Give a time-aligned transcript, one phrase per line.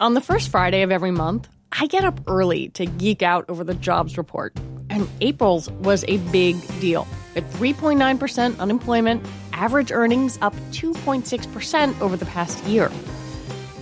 [0.00, 3.62] On the first Friday of every month, I get up early to geek out over
[3.62, 4.56] the jobs report.
[4.88, 7.06] And April's was a big deal.
[7.36, 9.22] At 3.9% unemployment,
[9.52, 12.90] average earnings up 2.6% over the past year.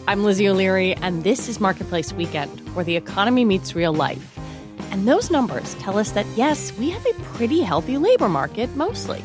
[0.08, 4.40] I'm Lizzie O'Leary, and this is Marketplace Weekend, where the economy meets real life.
[4.90, 9.22] And those numbers tell us that yes, we have a pretty healthy labor market mostly.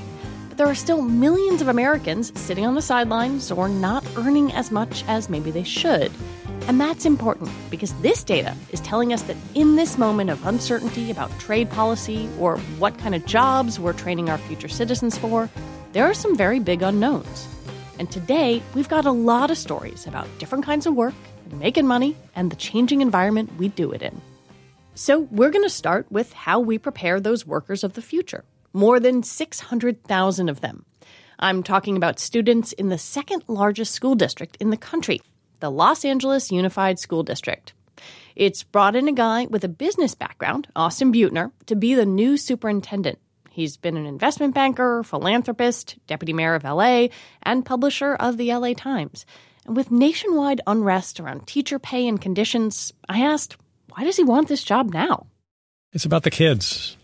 [0.48, 4.70] But there are still millions of Americans sitting on the sidelines or not earning as
[4.70, 6.12] much as maybe they should.
[6.67, 11.12] And that's important because this data is telling us that in this moment of uncertainty
[11.12, 15.49] about trade policy or what kind of jobs we're training our future citizens for,
[15.91, 17.48] there are some very big unknowns.
[17.99, 21.13] And today, we've got a lot of stories about different kinds of work,
[21.52, 24.20] making money, and the changing environment we do it in.
[24.95, 28.45] So, we're going to start with how we prepare those workers of the future.
[28.71, 30.85] More than 600,000 of them.
[31.40, 35.21] I'm talking about students in the second largest school district in the country,
[35.64, 37.72] the Los Angeles Unified School District.
[38.36, 42.36] It's brought in a guy with a business background, Austin Beutner, to be the new
[42.36, 43.18] superintendent.
[43.50, 47.08] He's been an investment banker, philanthropist, deputy mayor of LA,
[47.44, 49.26] and publisher of the LA Times.
[49.66, 53.56] And with nationwide unrest around teacher pay and conditions, I asked,
[53.96, 55.28] why does he want this job now?
[55.94, 56.98] It's about the kids.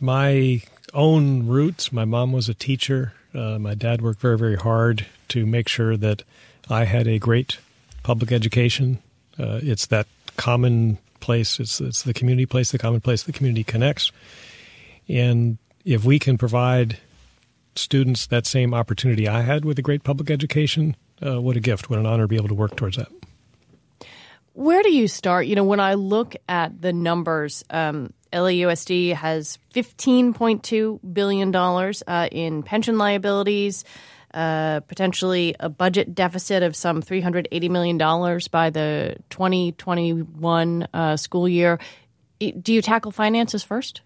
[0.00, 3.12] My own roots, my mom was a teacher.
[3.32, 6.24] Uh, my dad worked very, very hard to make sure that
[6.68, 7.58] I had a great
[8.04, 9.02] public education.
[9.36, 11.58] Uh, it's that common place.
[11.58, 13.24] It's it's the community place, the common place.
[13.24, 14.12] The community connects,
[15.08, 16.98] and if we can provide
[17.74, 21.90] students that same opportunity I had with a great public education, uh, what a gift!
[21.90, 23.08] What an honor to be able to work towards that.
[24.52, 25.46] Where do you start?
[25.46, 32.62] You know, when I look at the numbers, um, LAUSD has $15.2 billion uh, in
[32.62, 33.84] pension liabilities
[34.34, 37.96] uh, potentially a budget deficit of some $380 million
[38.50, 41.78] by the 2021 uh, school year.
[42.38, 44.02] Do you tackle finances first?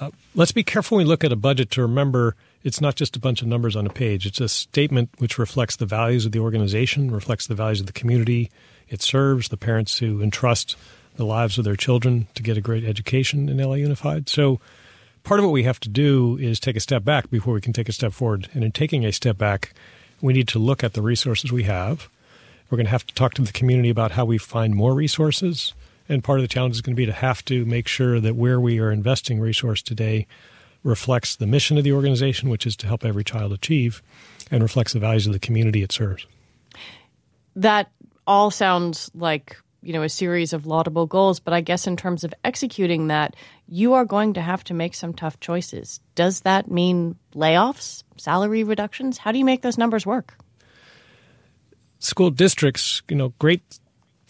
[0.00, 3.16] Uh, let's be careful when we look at a budget to remember it's not just
[3.16, 4.26] a bunch of numbers on a page.
[4.26, 7.92] It's a statement which reflects the values of the organization, reflects the values of the
[7.92, 8.50] community
[8.88, 10.76] it serves, the parents who entrust
[11.16, 14.28] the lives of their children to get a great education in LA Unified.
[14.28, 14.60] So
[15.28, 17.74] part of what we have to do is take a step back before we can
[17.74, 18.48] take a step forward.
[18.54, 19.74] And in taking a step back,
[20.22, 22.08] we need to look at the resources we have.
[22.70, 25.74] We're going to have to talk to the community about how we find more resources.
[26.08, 28.36] And part of the challenge is going to be to have to make sure that
[28.36, 30.26] where we are investing resource today
[30.82, 34.02] reflects the mission of the organization, which is to help every child achieve,
[34.50, 36.26] and reflects the values of the community it serves.
[37.54, 37.92] That
[38.26, 42.24] all sounds like you know a series of laudable goals but i guess in terms
[42.24, 43.34] of executing that
[43.68, 46.00] you are going to have to make some tough choices.
[46.14, 49.18] Does that mean layoffs salary reductions?
[49.18, 50.34] How do you make those numbers work?
[51.98, 53.62] School districts you know great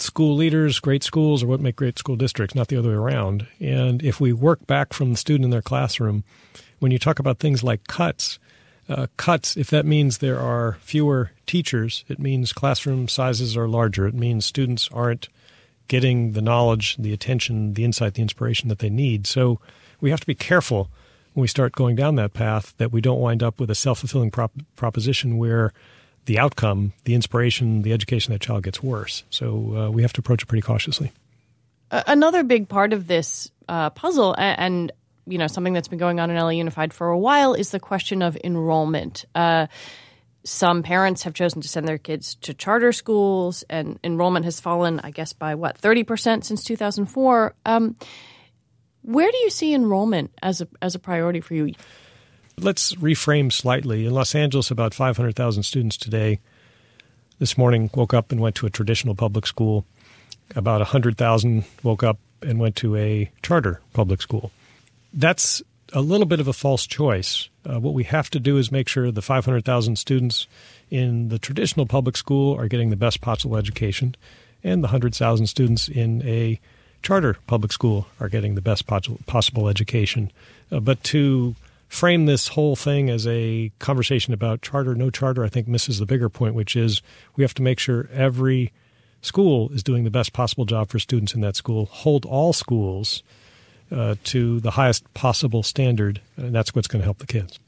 [0.01, 3.47] school leaders great schools are what make great school districts not the other way around.
[3.61, 6.25] And if we work back from the student in their classroom
[6.81, 8.39] when you talk about things like cuts
[8.89, 14.07] uh, cuts, if that means there are fewer teachers, it means classroom sizes are larger.
[14.07, 15.29] It means students aren't
[15.89, 19.27] getting the knowledge, the attention, the insight, the inspiration that they need.
[19.27, 19.59] So
[20.01, 20.91] we have to be careful
[21.35, 24.01] when we start going down that path that we don't wind up with a self
[24.01, 25.73] fulfilling prop- proposition where
[26.27, 29.25] the outcome, the inspiration, the education of that child gets worse.
[29.31, 31.11] So uh, we have to approach it pretty cautiously.
[31.91, 34.93] Another big part of this uh, puzzle, and
[35.27, 37.81] you know something that's been going on in LA Unified for a while, is the
[37.81, 39.25] question of enrollment.
[39.35, 39.69] Uh,
[40.49, 44.99] some parents have chosen to send their kids to charter schools, and enrollment has fallen,
[45.05, 47.55] I guess, by what, 30% since 2004.
[47.67, 47.97] Um,
[49.03, 51.75] where do you see enrollment as a, as a priority for you?
[52.59, 54.07] Let's reframe slightly.
[54.07, 56.41] In Los Angeles, about 500,000 students today
[57.39, 59.85] this morning woke up and went to a traditional public school.
[60.57, 64.51] About 100,000 woke up and went to a charter public school.
[65.13, 67.49] That's a little bit of a false choice.
[67.69, 70.47] Uh, what we have to do is make sure the 500,000 students
[70.91, 74.15] in the traditional public school are getting the best possible education,
[74.65, 76.59] and the 100,000 students in a
[77.03, 80.31] charter public school are getting the best possible education.
[80.71, 81.55] Uh, but to
[81.89, 86.07] frame this whole thing as a conversation about charter, no charter, I think misses the
[86.07, 87.03] bigger point, which is
[87.37, 88.73] we have to make sure every
[89.23, 93.23] school is doing the best possible job for students in that school, hold all schools
[93.91, 97.59] uh, to the highest possible standard, and that's what's going to help the kids.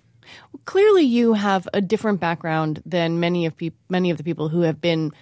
[0.52, 4.48] Well, clearly, you have a different background than many of pe- many of the people
[4.48, 5.12] who have been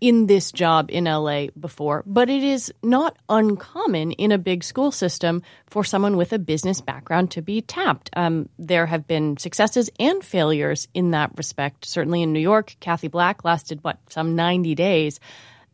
[0.00, 4.92] in this job in LA before, but it is not uncommon in a big school
[4.92, 8.10] system for someone with a business background to be tapped.
[8.14, 11.86] Um, there have been successes and failures in that respect.
[11.86, 15.18] Certainly in New York, Cathie Black lasted what some ninety days.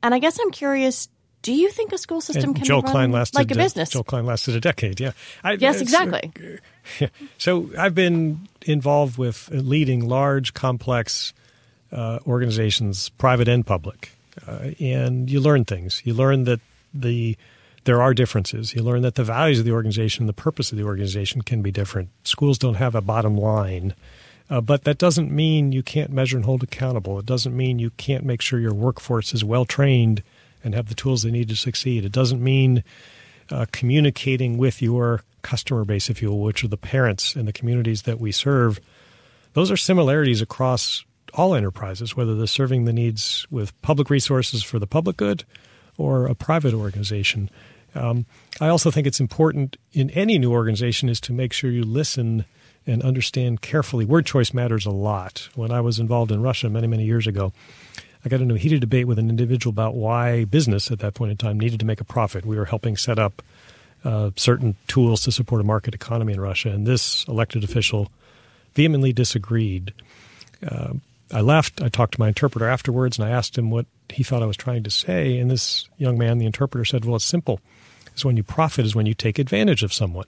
[0.02, 1.08] And I guess I'm curious.
[1.42, 3.54] Do you think a school system and can Joel be run Klein lasted like a
[3.56, 3.90] business?
[3.90, 5.00] Joel Klein lasted a decade.
[5.00, 5.12] Yeah.
[5.42, 6.32] I, yes, it's- exactly.
[7.38, 11.32] So I've been involved with leading large, complex
[11.92, 14.10] uh, organizations, private and public,
[14.46, 16.02] uh, and you learn things.
[16.04, 16.60] You learn that
[16.92, 17.36] the
[17.84, 18.74] there are differences.
[18.74, 21.70] You learn that the values of the organization, the purpose of the organization, can be
[21.70, 22.08] different.
[22.24, 23.94] Schools don't have a bottom line.
[24.50, 27.18] Uh, but that doesn't mean you can't measure and hold accountable.
[27.18, 30.22] It doesn't mean you can't make sure your workforce is well trained
[30.64, 32.04] and have the tools they need to succeed.
[32.04, 32.84] It doesn't mean
[33.50, 37.52] uh, communicating with your customer base, if you will, which are the parents and the
[37.52, 38.80] communities that we serve.
[39.54, 41.04] Those are similarities across
[41.34, 45.44] all enterprises, whether they're serving the needs with public resources for the public good
[45.98, 47.50] or a private organization.
[47.94, 48.26] Um,
[48.60, 52.44] I also think it's important in any new organization is to make sure you listen
[52.86, 54.04] and understand carefully.
[54.04, 55.48] Word choice matters a lot.
[55.54, 57.52] When I was involved in Russia many, many years ago,
[58.24, 61.32] I got into a heated debate with an individual about why business at that point
[61.32, 62.46] in time needed to make a profit.
[62.46, 63.42] We were helping set up
[64.04, 68.10] uh, certain tools to support a market economy in Russia, and this elected official
[68.74, 69.92] vehemently disagreed.
[70.66, 70.94] Uh,
[71.32, 71.80] I left.
[71.80, 74.56] I talked to my interpreter afterwards, and I asked him what he thought I was
[74.56, 75.38] trying to say.
[75.38, 77.60] And this young man, the interpreter, said, "Well, it's simple.
[78.12, 80.26] It's when you profit is when you take advantage of someone."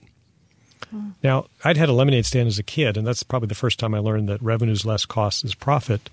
[1.23, 3.93] Now, I'd had a lemonade stand as a kid, and that's probably the first time
[3.93, 6.09] I learned that revenues less costs is profit.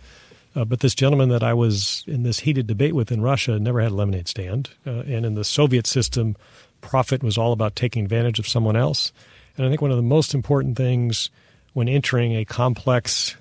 [0.54, 3.81] Uh, but this gentleman that I was in this heated debate with in Russia never
[3.81, 4.70] had a lemonade stand.
[4.87, 6.37] Uh, and in the Soviet system,
[6.81, 9.12] profit was all about taking advantage of someone else.
[9.56, 11.31] And I think one of the most important things
[11.72, 13.37] when entering a complex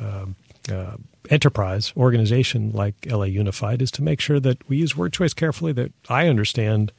[0.00, 0.26] uh,
[0.70, 0.96] uh,
[1.30, 5.72] enterprise organization like LA Unified is to make sure that we use word choice carefully,
[5.72, 6.92] that I understand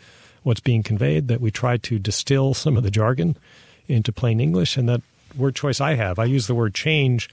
[0.44, 3.38] what's being conveyed, that we try to distill some of the jargon
[3.88, 5.02] into plain English, and that
[5.36, 6.20] word choice I have.
[6.20, 7.30] I use the word change,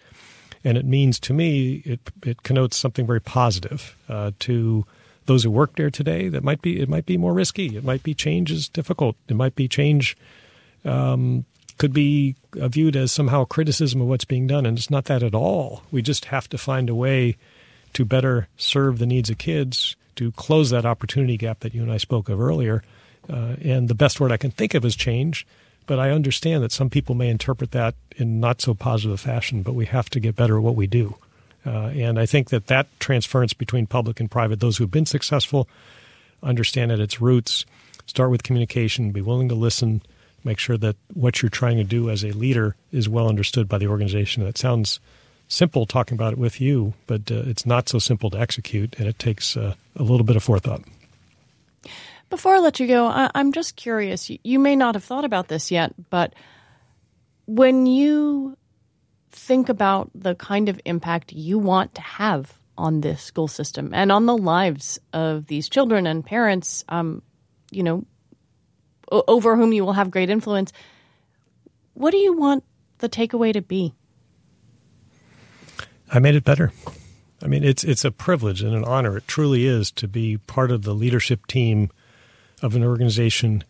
[0.64, 4.86] and it means to me, it, it connotes something very positive uh, to
[5.26, 6.28] those who work there today.
[6.28, 7.76] That might be, it might be more risky.
[7.76, 9.16] It might be change is difficult.
[9.28, 10.16] It might be change
[10.84, 11.44] um,
[11.78, 15.34] could be viewed as somehow criticism of what's being done, and it's not that at
[15.34, 15.82] all.
[15.90, 17.36] We just have to find a way
[17.94, 21.90] to better serve the needs of kids, to close that opportunity gap that you and
[21.90, 22.82] I spoke of earlier.
[23.28, 25.46] Uh, and the best word I can think of is change.
[25.86, 29.62] But I understand that some people may interpret that in not so positive a fashion.
[29.62, 31.16] But we have to get better at what we do.
[31.66, 35.06] Uh, and I think that that transference between public and private, those who have been
[35.06, 35.68] successful,
[36.42, 37.64] understand at its roots,
[38.06, 40.02] start with communication, be willing to listen,
[40.44, 43.78] make sure that what you're trying to do as a leader is well understood by
[43.78, 44.44] the organization.
[44.44, 45.00] That sounds
[45.48, 49.08] simple talking about it with you, but uh, it's not so simple to execute, and
[49.08, 50.82] it takes uh, a little bit of forethought.
[52.30, 54.30] Before I let you go, I- I'm just curious.
[54.42, 56.34] You- may not have thought about this yet, but
[57.46, 58.56] when you
[59.30, 64.10] think about the kind of impact you want to have on this school system and
[64.10, 67.22] on the lives of these children and parents, um,
[67.70, 68.04] you know,
[69.10, 70.72] over whom you will have great influence,
[71.94, 72.64] what do you want
[72.98, 73.94] the takeaway to be?
[76.12, 76.72] I made it better.
[77.42, 79.18] I mean, it's it's a privilege and an honor.
[79.18, 81.90] It truly is to be part of the leadership team
[82.64, 83.62] of an organization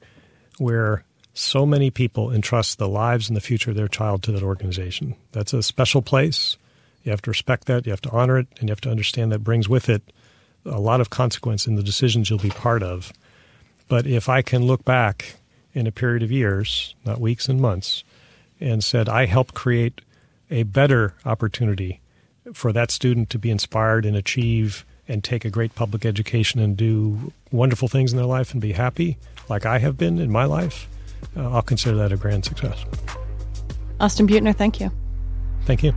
[0.59, 4.45] where so many people entrust the lives and the future of their child to that
[4.45, 5.17] organization.
[5.33, 6.57] That's a special place.
[7.03, 7.87] You have to respect that.
[7.87, 10.03] You have to honor it, and you have to understand that brings with it
[10.65, 13.13] a lot of consequence in the decisions you'll be part of.
[13.89, 15.35] But if I can look back
[15.73, 18.05] in a period of years, not weeks and months,
[18.61, 20.03] and said I helped create
[20.53, 22.01] a better opportunity
[22.53, 26.77] for that student to be inspired and achieve and take a great public education and
[26.77, 29.17] do wonderful things in their life and be happy,
[29.49, 30.89] like I have been in my life,
[31.37, 32.85] uh, I'll consider that a grand success.
[34.01, 34.91] Austin Beutner, thank you.
[35.65, 35.95] Thank you.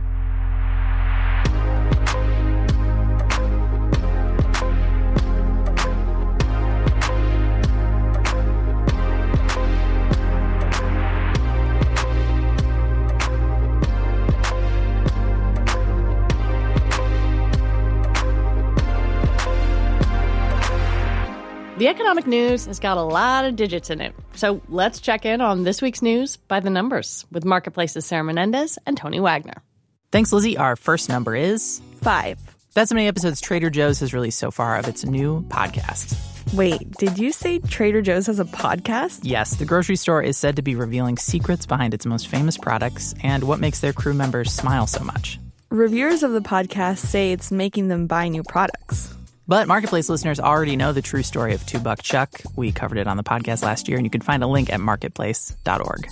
[21.78, 24.12] The economic news has got a lot of digits in it.
[24.34, 28.80] So let's check in on this week's news by the numbers with Marketplace's Sarah Menendez
[28.84, 29.62] and Tony Wagner.
[30.10, 30.56] Thanks, Lizzie.
[30.56, 32.40] Our first number is Five.
[32.74, 36.16] that's how many episodes Trader Joe's has released so far of its new podcast.
[36.52, 39.20] Wait, did you say Trader Joe's has a podcast?
[39.22, 43.14] Yes, the grocery store is said to be revealing secrets behind its most famous products
[43.22, 45.38] and what makes their crew members smile so much.
[45.70, 49.14] Reviewers of the podcast say it's making them buy new products.
[49.48, 52.42] But Marketplace listeners already know the true story of Two Buck Chuck.
[52.54, 54.78] We covered it on the podcast last year, and you can find a link at
[54.78, 56.06] marketplace.org.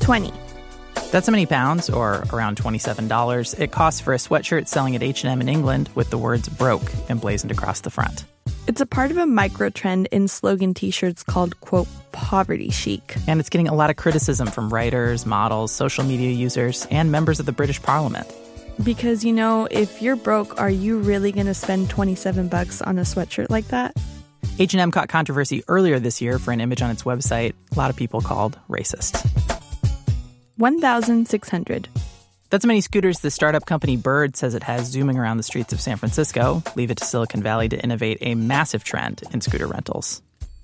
[0.00, 0.32] 20.
[1.12, 5.40] That's how many pounds, or around $27, it costs for a sweatshirt selling at H&M
[5.40, 8.24] in England with the words broke emblazoned across the front.
[8.66, 13.14] It's a part of a micro trend in slogan t shirts called, quote, poverty chic.
[13.28, 17.38] And it's getting a lot of criticism from writers, models, social media users, and members
[17.38, 18.26] of the British Parliament.
[18.84, 22.98] Because, you know, if you're broke, are you really going to spend 27 bucks on
[22.98, 23.96] a sweatshirt like that?
[24.58, 27.96] H&M caught controversy earlier this year for an image on its website a lot of
[27.96, 29.26] people called racist.
[30.56, 31.88] 1,600.
[32.50, 35.72] That's how many scooters the startup company Bird says it has zooming around the streets
[35.72, 36.62] of San Francisco.
[36.74, 40.20] Leave it to Silicon Valley to innovate a massive trend in scooter rentals.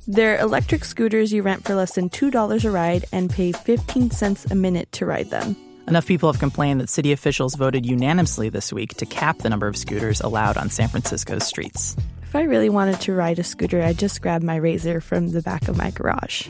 [0.07, 4.47] They're electric scooters you rent for less than $2 a ride and pay 15 cents
[4.51, 5.57] a minute to ride them.
[5.89, 9.69] Enough people have complained that city officials voted unanimously this week to cap the number
[9.69, 11.97] of scooters allowed on San Francisco's streets.
[12.25, 15.43] If I really wanted to ride a scooter, I'd just grab my razor from the
[15.43, 16.49] back of my garage.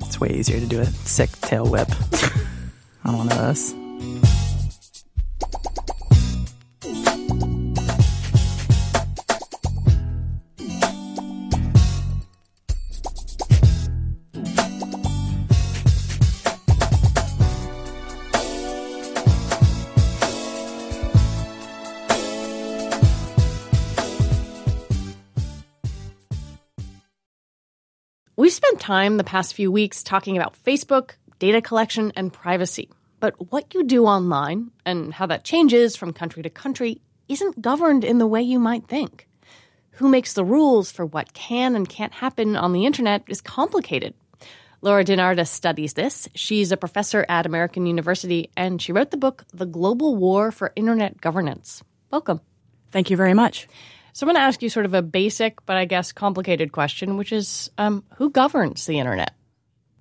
[0.00, 1.90] It's way easier to do a sick tail whip
[3.04, 4.31] on one of those.
[28.92, 32.90] Time the past few weeks talking about Facebook, data collection, and privacy.
[33.20, 38.04] But what you do online and how that changes from country to country isn't governed
[38.04, 39.26] in the way you might think.
[39.92, 44.12] Who makes the rules for what can and can't happen on the internet is complicated.
[44.82, 46.28] Laura DeNardis studies this.
[46.34, 50.70] She's a professor at American University, and she wrote the book The Global War for
[50.76, 51.82] Internet Governance.
[52.10, 52.42] Welcome.
[52.90, 53.68] Thank you very much.
[54.12, 57.16] So I'm going to ask you sort of a basic, but I guess complicated question,
[57.16, 59.32] which is um, who governs the internet?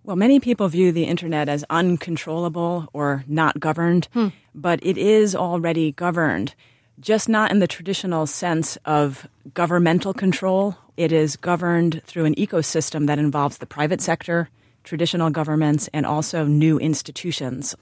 [0.04, 4.30] Well, many people view the internet as uncontrollable or not governed, Hmm.
[4.54, 6.56] but it is already governed,
[7.00, 10.76] just not in the traditional sense of governmental control.
[10.98, 14.50] It is governed through an ecosystem that involves the private sector,
[14.84, 17.76] traditional governments, and also new institutions.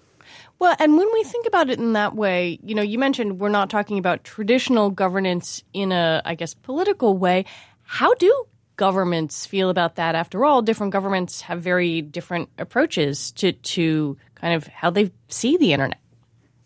[0.59, 3.47] Well, and when we think about it in that way, you know, you mentioned we're
[3.47, 7.45] not talking about traditional governance in a, I guess, political way.
[7.83, 10.15] How do governments feel about that?
[10.15, 15.55] After all, different governments have very different approaches to, to kind of how they see
[15.55, 15.99] the internet.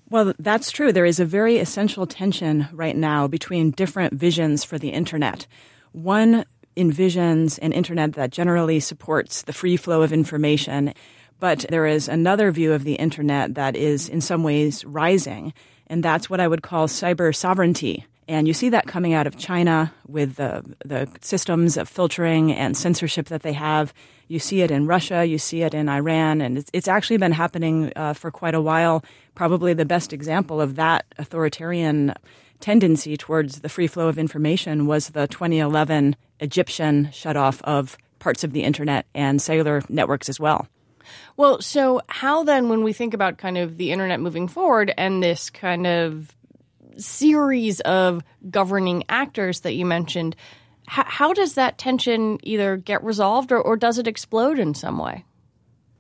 [0.10, 0.92] Well, that's true.
[0.92, 5.48] There is a very essential tension right now between different visions for the internet.
[5.92, 6.46] One
[6.76, 10.94] envisions an internet that generally supports the free flow of information,
[11.40, 15.54] but there is another view of the internet that is in some ways rising,
[15.88, 18.06] and that's what I would call cyber sovereignty.
[18.28, 22.78] And you see that coming out of China with the, the systems of filtering and
[22.78, 23.94] censorship that they have.
[24.28, 27.34] You see it in Russia, you see it in Iran, and it's, it's actually been
[27.34, 29.04] happening uh, for quite a while.
[29.36, 32.14] Probably the best example of that authoritarian
[32.62, 38.54] tendency towards the free flow of information was the 2011 Egyptian shutoff of parts of
[38.54, 40.68] the internet and cellular networks as well.
[41.36, 45.22] Well, so how then, when we think about kind of the internet moving forward and
[45.22, 46.36] this kind of
[46.98, 50.36] series of governing actors that you mentioned,
[50.88, 55.00] how, how does that tension either get resolved or, or does it explode in some
[55.00, 55.26] way?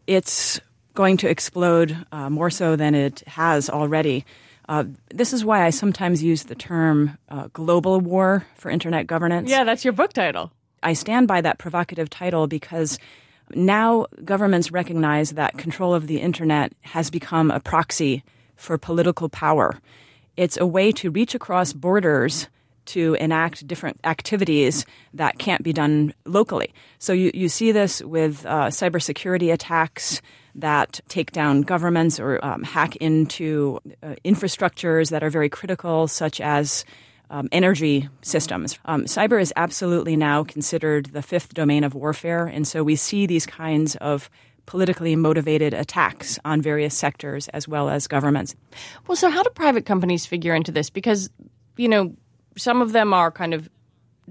[0.06, 0.60] It's
[0.94, 4.26] going to explode uh, more so than it has already.
[4.70, 9.50] Uh, this is why I sometimes use the term uh, global war for internet governance.
[9.50, 10.52] Yeah, that's your book title.
[10.82, 13.00] I stand by that provocative title because
[13.56, 18.24] now governments recognize that control of the internet has become a proxy
[18.56, 19.80] for political power.
[20.38, 22.48] It's a way to reach across borders
[22.86, 26.74] to enact different activities that can't be done locally.
[27.00, 30.22] So you, you see this with uh, cybersecurity attacks
[30.56, 36.42] that take down governments or um, hack into uh, infrastructures that are very critical, such
[36.42, 36.86] as
[37.34, 38.80] um, energy systems.
[38.86, 43.26] Um, cyber is absolutely now considered the fifth domain of warfare, and so we see
[43.26, 44.30] these kinds of
[44.68, 48.56] politically motivated attacks on various sectors as well as governments.
[49.08, 50.92] Well, so how do private companies figure into this?
[50.92, 51.30] Because,
[51.76, 52.16] you know,
[52.56, 53.68] some of them are kind of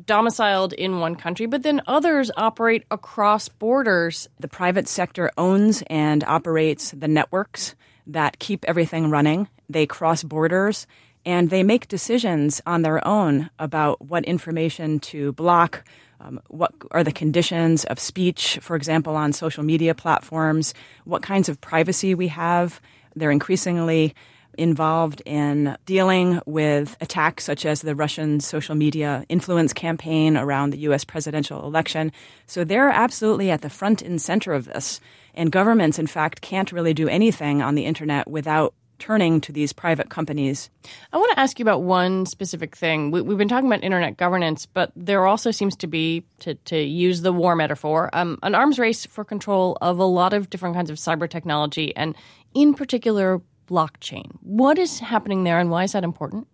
[0.06, 4.28] domiciled in one country, but then others operate across borders.
[4.38, 7.74] The private sector owns and operates the networks
[8.06, 9.48] that keep everything running.
[9.68, 10.86] They cross borders
[11.24, 15.84] and they make decisions on their own about what information to block.
[16.20, 20.74] Um, what are the conditions of speech, for example, on social media platforms?
[21.04, 22.80] What kinds of privacy we have?
[23.16, 24.14] They're increasingly
[24.58, 30.78] involved in dealing with attacks such as the Russian social media influence campaign around the
[30.78, 32.12] US presidential election.
[32.46, 35.00] So they're absolutely at the front and center of this.
[35.34, 39.72] And governments, in fact, can't really do anything on the internet without turning to these
[39.72, 40.70] private companies.
[41.12, 43.10] I want to ask you about one specific thing.
[43.10, 46.80] We, have been talking about internet governance, but there also seems to be, to, to
[46.80, 50.76] use the war metaphor, um, an arms race for control of a lot of different
[50.76, 52.14] kinds of cyber technology, and
[52.54, 54.30] in particular, blockchain.
[54.40, 56.46] What is happening there, and why is that important?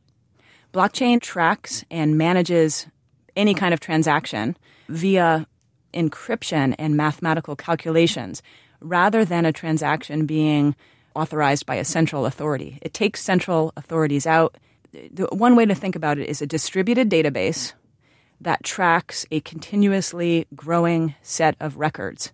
[0.73, 2.87] Blockchain tracks and manages
[3.37, 4.57] any kind of transaction
[4.89, 5.47] via
[5.93, 8.43] encryption and mathematical calculations
[8.81, 10.75] rather than a transaction being
[11.19, 12.79] authorized by a central authority.
[12.81, 14.57] It takes central authorities out.
[14.93, 17.73] The one way to think about it is a distributed database
[18.41, 22.33] that tracks a continuously growing set of records.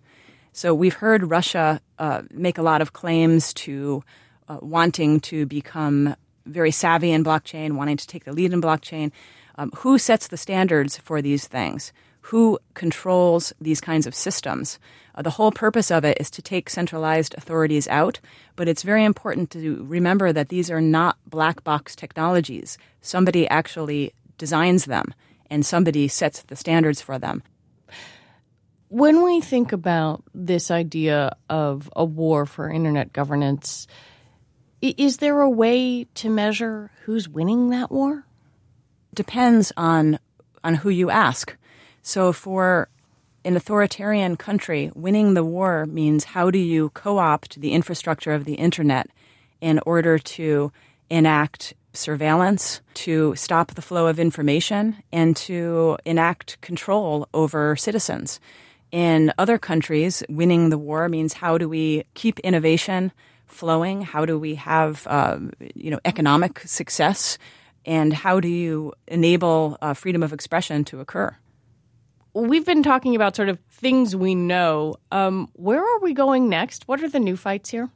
[0.53, 4.03] So we've heard Russia uh, make a lot of claims to
[4.47, 6.15] uh, wanting to become
[6.45, 9.11] very savvy in blockchain, wanting to take the lead in blockchain.
[9.57, 11.91] Um, who sets the standards for these things?
[12.29, 14.79] Who controls these kinds of systems?
[15.13, 18.19] Uh, the whole purpose of it is to take centralized authorities out,
[18.55, 22.79] but it's very important to remember that these are not black box technologies.
[23.01, 25.13] Somebody actually designs them
[25.51, 27.43] and somebody sets the standards for them.
[28.87, 33.85] When we think about this idea of a war for internet governance,
[34.81, 38.25] is there a way to measure who's winning that war?
[39.13, 40.17] Depends on
[40.63, 41.55] on who you ask.
[42.07, 42.87] So for
[43.43, 48.45] an authoritarian country, winning the war means how do you co opt the infrastructure of
[48.45, 49.09] the internet
[49.59, 50.71] in order to
[51.09, 58.39] enact surveillance, to stop the flow of information, and to enact control over citizens.
[58.91, 63.11] In other countries, winning the war means how do we keep innovation
[63.47, 64.03] flowing?
[64.03, 67.39] How do we have um, you know economic success?
[67.83, 71.35] And how do you enable uh, freedom of expression to occur?
[72.35, 74.95] We've been talking about sort of things we know.
[75.11, 76.87] Um, where are we going next?
[76.87, 77.89] What are the new fights here?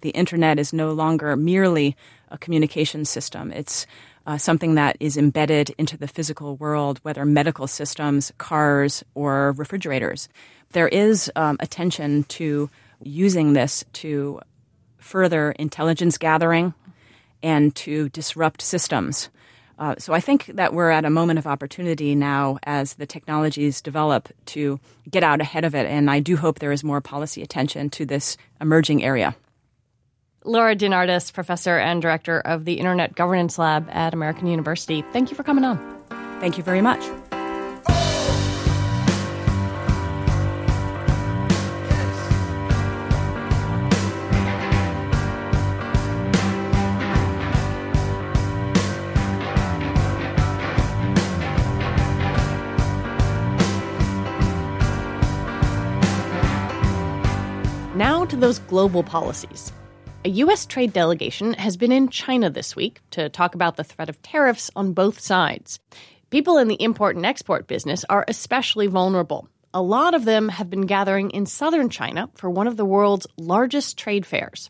[0.00, 1.96] The internet is no longer merely
[2.30, 3.52] a communication system.
[3.52, 3.86] It's
[4.26, 10.28] uh, something that is embedded into the physical world, whether medical systems, cars, or refrigerators.
[10.72, 12.68] There is um, attention to
[13.02, 14.40] using this to
[14.98, 16.74] further intelligence gathering
[17.42, 19.30] and to disrupt systems.
[19.78, 23.80] Uh, so I think that we're at a moment of opportunity now as the technologies
[23.80, 25.86] develop to get out ahead of it.
[25.86, 29.36] And I do hope there is more policy attention to this emerging area.
[30.44, 35.04] Laura DeNardis, professor and director of the Internet Governance Lab at American University.
[35.12, 35.78] Thank you for coming on.
[36.40, 37.02] Thank you very much.
[58.28, 59.72] To those global policies.
[60.26, 60.66] A U.S.
[60.66, 64.70] trade delegation has been in China this week to talk about the threat of tariffs
[64.76, 65.80] on both sides.
[66.28, 69.48] People in the import and export business are especially vulnerable.
[69.72, 73.26] A lot of them have been gathering in southern China for one of the world's
[73.38, 74.68] largest trade fairs.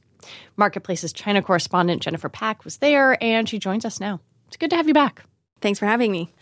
[0.56, 4.20] Marketplace's China correspondent Jennifer Pak was there, and she joins us now.
[4.46, 5.24] It's good to have you back.
[5.60, 6.32] Thanks for having me.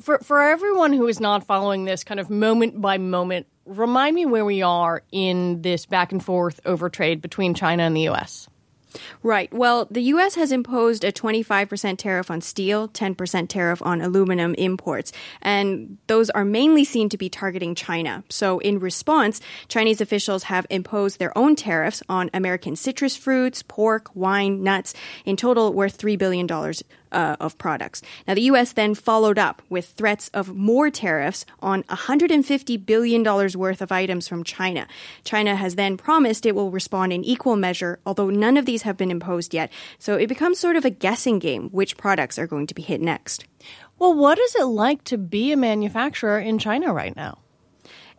[0.00, 4.26] For, for everyone who is not following this kind of moment by moment remind me
[4.26, 8.48] where we are in this back and forth over trade between China and the U.S.
[9.22, 9.52] Right.
[9.52, 10.34] Well, the U.S.
[10.34, 16.44] has imposed a 25% tariff on steel, 10% tariff on aluminum imports, and those are
[16.44, 18.24] mainly seen to be targeting China.
[18.28, 24.10] So, in response, Chinese officials have imposed their own tariffs on American citrus fruits, pork,
[24.16, 26.48] wine, nuts, in total worth $3 billion
[27.12, 28.02] uh, of products.
[28.26, 28.72] Now, the U.S.
[28.72, 34.44] then followed up with threats of more tariffs on $150 billion worth of items from
[34.44, 34.86] China.
[35.24, 38.96] China has then promised it will respond in equal measure, although none of these have
[38.96, 39.70] been imposed yet.
[39.98, 43.00] So it becomes sort of a guessing game which products are going to be hit
[43.00, 43.44] next.
[43.98, 47.38] Well, what is it like to be a manufacturer in China right now?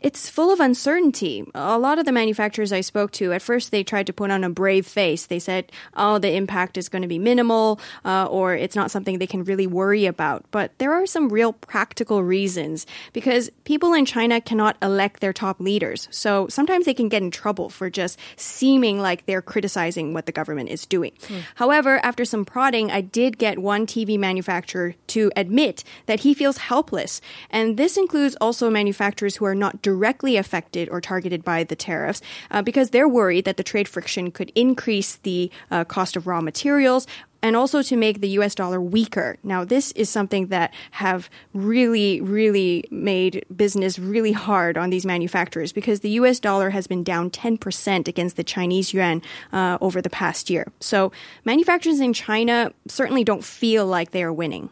[0.02, 1.46] It's full of uncertainty.
[1.54, 4.44] A lot of the manufacturers I spoke to, at first they tried to put on
[4.44, 5.28] a brave face.
[5.28, 9.20] They said, oh, the impact is going to be minimal, uh, or it's not something
[9.20, 10.44] they can really worry about.
[10.50, 15.60] But there are some real practical reasons because people in China cannot elect their top
[15.60, 16.08] leaders.
[16.10, 20.32] So sometimes they can get in trouble for just seeming like they're criticizing what the
[20.32, 21.12] government is doing.
[21.28, 21.44] Mm.
[21.56, 26.58] However, after some prodding, I did get one TV manufacturer to admit that he feels
[26.58, 27.22] helpless.
[27.52, 32.22] And this includes also manufacturers who are not directly affected or targeted by the tariffs
[32.50, 36.40] uh, because they're worried that the trade friction could increase the uh, cost of raw
[36.40, 37.06] materials
[37.44, 39.36] and also to make the US dollar weaker.
[39.44, 45.74] Now, this is something that have really, really made business really hard on these manufacturers
[45.74, 50.10] because the US dollar has been down 10% against the Chinese yuan uh, over the
[50.10, 50.72] past year.
[50.80, 51.12] So
[51.44, 54.70] manufacturers in China certainly don't feel like they are winning.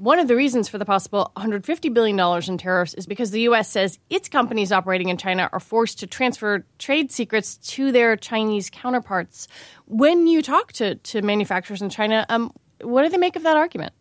[0.00, 3.68] One of the reasons for the possible $150 billion in tariffs is because the U.S.
[3.68, 8.70] says its companies operating in China are forced to transfer trade secrets to their Chinese
[8.70, 9.46] counterparts.
[9.84, 13.58] When you talk to, to manufacturers in China, um, what do they make of that
[13.58, 13.92] argument?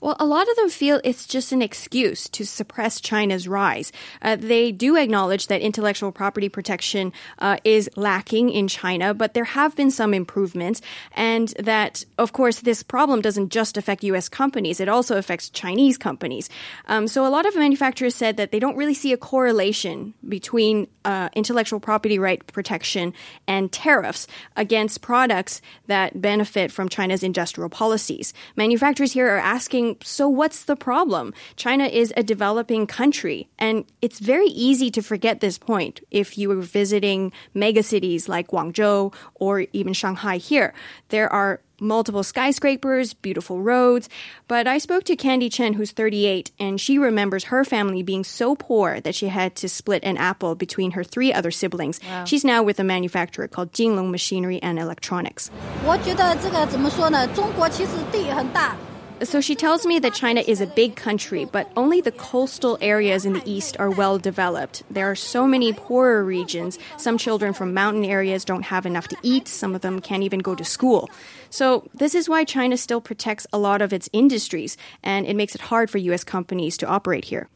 [0.00, 3.92] Well, a lot of them feel it's just an excuse to suppress China's rise.
[4.22, 9.44] Uh, they do acknowledge that intellectual property protection uh, is lacking in China, but there
[9.44, 10.80] have been some improvements,
[11.12, 14.28] and that, of course, this problem doesn't just affect U.S.
[14.30, 16.48] companies; it also affects Chinese companies.
[16.88, 20.88] Um, so, a lot of manufacturers said that they don't really see a correlation between
[21.04, 23.12] uh, intellectual property right protection
[23.46, 28.32] and tariffs against products that benefit from China's industrial policies.
[28.56, 31.33] Manufacturers here are asking so what's the problem?
[31.55, 36.49] China is a developing country, and it's very easy to forget this point if you
[36.49, 40.73] were visiting megacities like Guangzhou or even Shanghai here.
[41.09, 44.07] There are multiple skyscrapers, beautiful roads.
[44.47, 48.55] But I spoke to Candy Chen, who's 38, and she remembers her family being so
[48.55, 51.99] poor that she had to split an apple between her three other siblings.
[52.01, 52.23] Wow.
[52.23, 55.51] She's now with a manufacturer called Jinglong Machinery and Electronics.
[55.85, 57.27] 我觉得这个怎么说呢？
[57.35, 58.77] 中国其实地很大。
[59.22, 63.24] So she tells me that China is a big country, but only the coastal areas
[63.24, 64.82] in the east are well developed.
[64.90, 66.78] There are so many poorer regions.
[66.96, 69.48] Some children from mountain areas don't have enough to eat.
[69.48, 71.10] Some of them can't even go to school.
[71.50, 75.54] So this is why China still protects a lot of its industries, and it makes
[75.54, 76.24] it hard for U.S.
[76.24, 77.48] companies to operate here.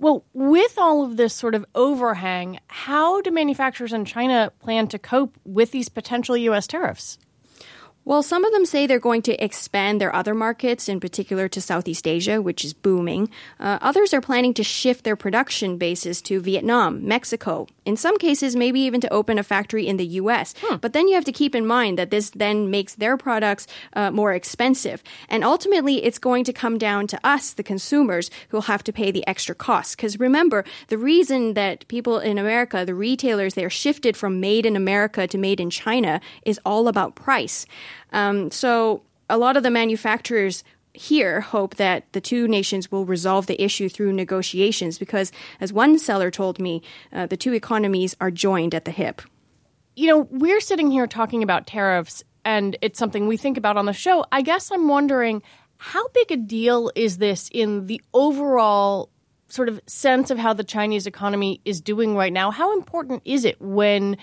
[0.00, 4.98] Well, with all of this sort of overhang, how do manufacturers in China plan to
[4.98, 6.68] cope with these potential U.S.
[6.68, 7.18] tariffs?
[8.08, 11.60] Well, some of them say they're going to expand their other markets, in particular to
[11.60, 13.28] Southeast Asia, which is booming.
[13.60, 18.56] Uh, others are planning to shift their production bases to Vietnam, Mexico, in some cases,
[18.56, 20.54] maybe even to open a factory in the US.
[20.62, 20.76] Hmm.
[20.76, 24.10] But then you have to keep in mind that this then makes their products uh,
[24.10, 25.02] more expensive.
[25.28, 29.10] And ultimately, it's going to come down to us, the consumers, who'll have to pay
[29.10, 29.94] the extra costs.
[29.94, 34.76] Because remember, the reason that people in America, the retailers, they're shifted from made in
[34.76, 37.66] America to made in China is all about price.
[38.12, 43.46] Um, so a lot of the manufacturers here hope that the two nations will resolve
[43.46, 45.30] the issue through negotiations because,
[45.60, 46.82] as one seller told me,
[47.12, 49.22] uh, the two economies are joined at the hip.
[49.94, 53.86] You know, we're sitting here talking about tariffs, and it's something we think about on
[53.86, 54.24] the show.
[54.32, 55.42] I guess I'm wondering
[55.76, 59.10] how big a deal is this in the overall
[59.48, 62.50] sort of sense of how the Chinese economy is doing right now?
[62.50, 64.16] How important is it when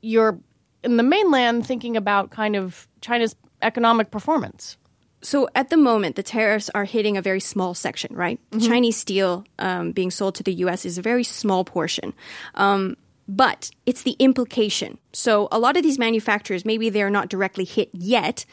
[0.00, 0.38] you're
[0.84, 4.76] in the mainland thinking about kind of China's economic performance?
[5.22, 8.40] So at the moment, the tariffs are hitting a very small section, right?
[8.50, 8.66] Mm-hmm.
[8.66, 10.84] Chinese steel um, being sold to the U.S.
[10.84, 12.12] is a very small portion.
[12.56, 12.96] Um,
[13.28, 14.98] but it's the implication.
[15.12, 18.44] So a lot of these manufacturers, maybe they're not directly hit yet,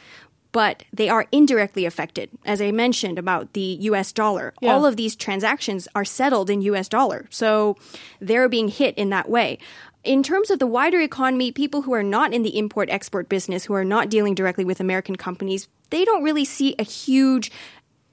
[0.52, 2.30] but they are indirectly affected.
[2.46, 4.74] As I mentioned about the US dollar, yeah.
[4.74, 7.28] all of these transactions are settled in US dollar.
[7.30, 7.78] So
[8.20, 9.60] they're being hit in that way
[10.04, 13.66] in terms of the wider economy, people who are not in the import export business,
[13.66, 17.52] who are not dealing directly with American companies, they don't really see a huge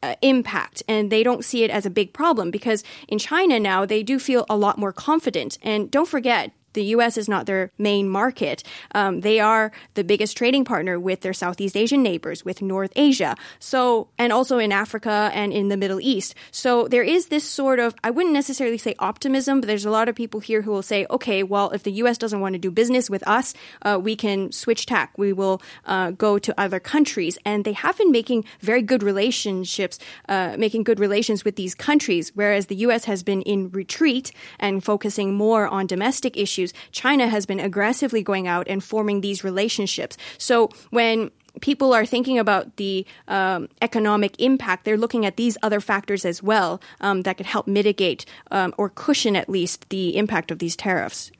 [0.02, 3.84] uh, impact and they don't see it as a big problem because in China now
[3.84, 5.58] they do feel a lot more confident.
[5.62, 7.16] And don't forget, the U.S.
[7.16, 8.62] is not their main market.
[8.94, 13.34] Um, they are the biggest trading partner with their Southeast Asian neighbors, with North Asia.
[13.58, 16.34] So, and also in Africa and in the Middle East.
[16.52, 20.08] So there is this sort of, I wouldn't necessarily say optimism, but there's a lot
[20.08, 22.18] of people here who will say, okay, well, if the U.S.
[22.18, 25.16] doesn't want to do business with us, uh, we can switch tack.
[25.16, 27.38] We will uh, go to other countries.
[27.44, 32.32] And they have been making very good relationships, uh, making good relations with these countries,
[32.34, 33.06] whereas the U.S.
[33.06, 38.22] has been in retreat and focusing more on domestic issues issues, China has been aggressively
[38.22, 40.16] going out and forming these relationships.
[40.38, 45.80] So when people are thinking about the um, economic impact, they're looking at these other
[45.80, 50.50] factors as well um, that could help mitigate um, or cushion at least the impact
[50.50, 51.30] of these tariffs.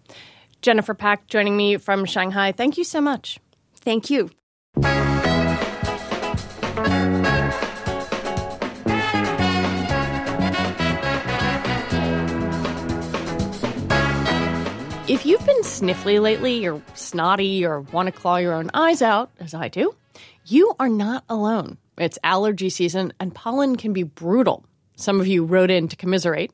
[0.63, 2.53] Jennifer Pak joining me from Shanghai.
[2.53, 3.39] Thank you so much.
[3.85, 4.31] Thank you.
[15.17, 19.31] If you've been sniffly lately, or snotty, or want to claw your own eyes out,
[19.41, 19.97] as I do,
[20.45, 21.79] you are not alone.
[21.97, 24.67] It's allergy season, and pollen can be brutal.
[24.97, 26.53] Some of you wrote in to commiserate.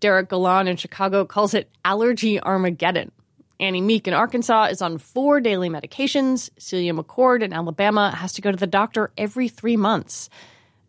[0.00, 3.10] Derek Galan in Chicago calls it allergy Armageddon.
[3.58, 6.50] Annie Meek in Arkansas is on four daily medications.
[6.58, 10.28] Celia McCord in Alabama has to go to the doctor every three months.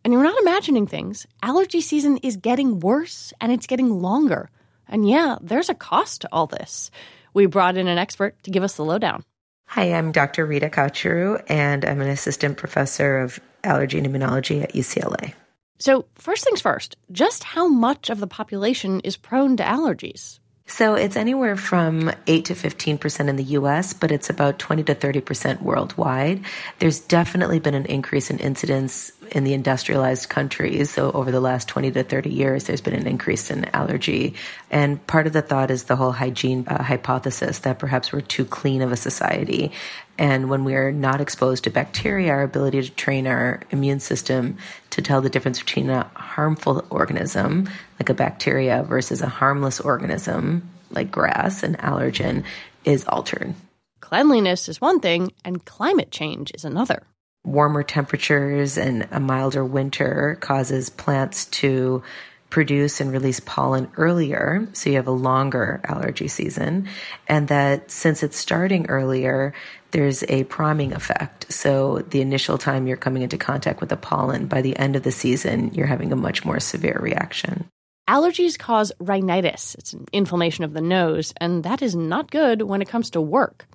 [0.03, 1.27] And you're not imagining things.
[1.41, 4.49] Allergy season is getting worse and it's getting longer.
[4.87, 6.91] And yeah, there's a cost to all this.
[7.33, 9.23] We brought in an expert to give us the lowdown.
[9.67, 10.45] Hi, I'm Dr.
[10.45, 15.33] Rita Kachru, and I'm an assistant professor of allergy and immunology at UCLA.
[15.79, 20.39] So, first things first, just how much of the population is prone to allergies?
[20.67, 24.95] So it's anywhere from 8 to 15% in the US, but it's about 20 to
[24.95, 26.43] 30% worldwide.
[26.79, 30.89] There's definitely been an increase in incidence in the industrialized countries.
[30.89, 34.35] So over the last 20 to 30 years, there's been an increase in allergy.
[34.71, 38.45] And part of the thought is the whole hygiene uh, hypothesis that perhaps we're too
[38.45, 39.73] clean of a society.
[40.17, 44.57] And when we're not exposed to bacteria, our ability to train our immune system
[44.91, 47.69] to tell the difference between a harmful organism,
[47.99, 52.45] like a bacteria, versus a harmless organism, like grass, an allergen,
[52.85, 53.53] is altered.
[53.99, 57.03] Cleanliness is one thing, and climate change is another.
[57.45, 62.03] Warmer temperatures and a milder winter causes plants to
[62.49, 66.87] produce and release pollen earlier, so you have a longer allergy season,
[67.27, 69.53] and that since it's starting earlier,
[69.91, 71.51] there's a priming effect.
[71.51, 75.03] So the initial time you're coming into contact with the pollen, by the end of
[75.03, 77.67] the season, you're having a much more severe reaction.
[78.07, 79.75] Allergies cause rhinitis.
[79.75, 83.21] It's an inflammation of the nose, and that is not good when it comes to
[83.21, 83.67] work.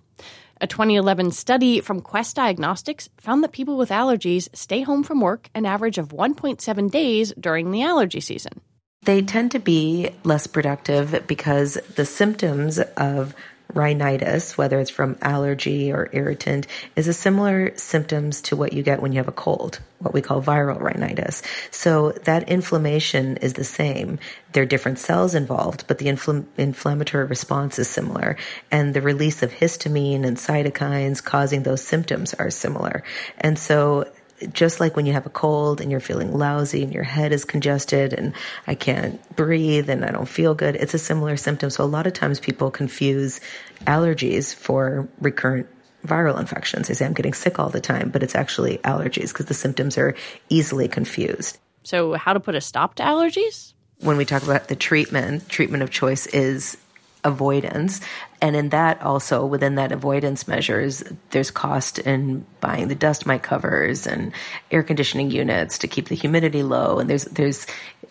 [0.63, 5.49] A 2011 study from Quest Diagnostics found that people with allergies stay home from work
[5.55, 8.61] an average of 1.7 days during the allergy season.
[9.05, 13.35] They tend to be less productive because the symptoms of
[13.75, 19.01] rhinitis, whether it's from allergy or irritant, is a similar symptoms to what you get
[19.01, 21.43] when you have a cold, what we call viral rhinitis.
[21.71, 24.19] So that inflammation is the same.
[24.53, 28.37] There are different cells involved, but the infl- inflammatory response is similar.
[28.71, 33.03] And the release of histamine and cytokines causing those symptoms are similar.
[33.39, 34.11] And so
[34.53, 37.45] just like when you have a cold and you're feeling lousy and your head is
[37.45, 38.33] congested and
[38.67, 41.71] I can't breathe and I don't feel good, it's a similar symptom.
[41.71, 43.41] So a lot of times people confuse
[43.87, 45.69] allergies for recurrent
[46.07, 46.89] viral infections.
[46.89, 49.99] They say I'm getting sick all the time, but it's actually allergies because the symptoms
[49.99, 50.15] are
[50.49, 51.59] easily confused.
[51.83, 53.75] So, how to put a stop to allergies?
[54.01, 56.77] When we talk about the treatment, treatment of choice is
[57.25, 58.01] avoidance.
[58.41, 63.43] And in that also, within that avoidance measures, there's cost in buying the dust mite
[63.43, 64.33] covers and
[64.71, 66.99] air conditioning units to keep the humidity low.
[66.99, 67.67] And there's, there's,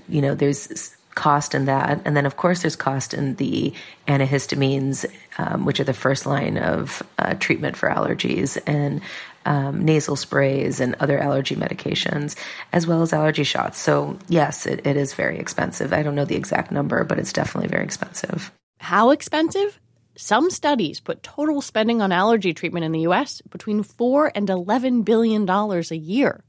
[0.08, 2.02] you know, there's cost in that.
[2.06, 3.74] And then, of course, there's cost in the
[4.08, 5.06] antihistamines,
[5.38, 9.02] um, which are the first line of uh, treatment for allergies, and
[9.46, 12.36] um, nasal sprays and other allergy medications,
[12.72, 13.80] as well as allergy shots.
[13.80, 15.92] So, yes, it, it is very expensive.
[15.92, 18.52] I don't know the exact number, but it's definitely very expensive.
[18.80, 19.80] How expensive?
[20.16, 25.04] Some studies put total spending on allergy treatment in the US between 4 and 11
[25.04, 26.44] billion dollars a year.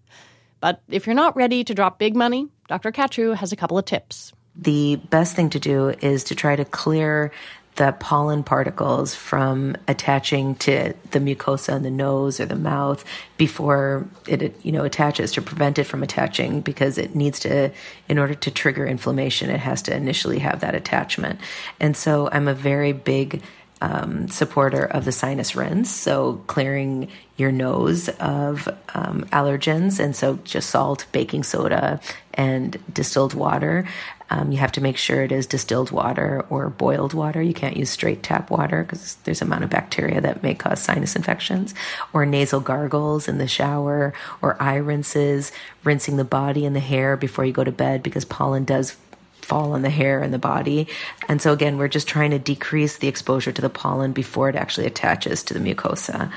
[0.61, 2.93] But if you're not ready to drop big money, Dr.
[2.93, 4.33] Kachru has a couple of tips.
[4.57, 7.33] The best thing to do is to try to clear
[7.81, 13.03] the pollen particles from attaching to the mucosa in the nose or the mouth
[13.39, 17.71] before it you know attaches to prevent it from attaching because it needs to
[18.07, 21.41] in order to trigger inflammation it has to initially have that attachment
[21.81, 23.43] and so i'm a very big
[23.83, 30.39] um, supporter of the sinus rinse, so clearing your nose of um, allergens, and so
[30.45, 31.99] just salt, baking soda,
[32.35, 33.89] and distilled water.
[34.31, 37.43] Um, you have to make sure it is distilled water or boiled water.
[37.43, 40.81] You can't use straight tap water because there's a amount of bacteria that may cause
[40.81, 41.75] sinus infections.
[42.13, 45.51] Or nasal gargles in the shower, or eye rinses,
[45.83, 48.97] rinsing the body and the hair before you go to bed because pollen does
[49.43, 50.87] fall on the hair and the body.
[51.29, 54.55] And so again, we're just trying to decrease the exposure to the pollen before it
[54.55, 56.33] actually attaches to the mucosa.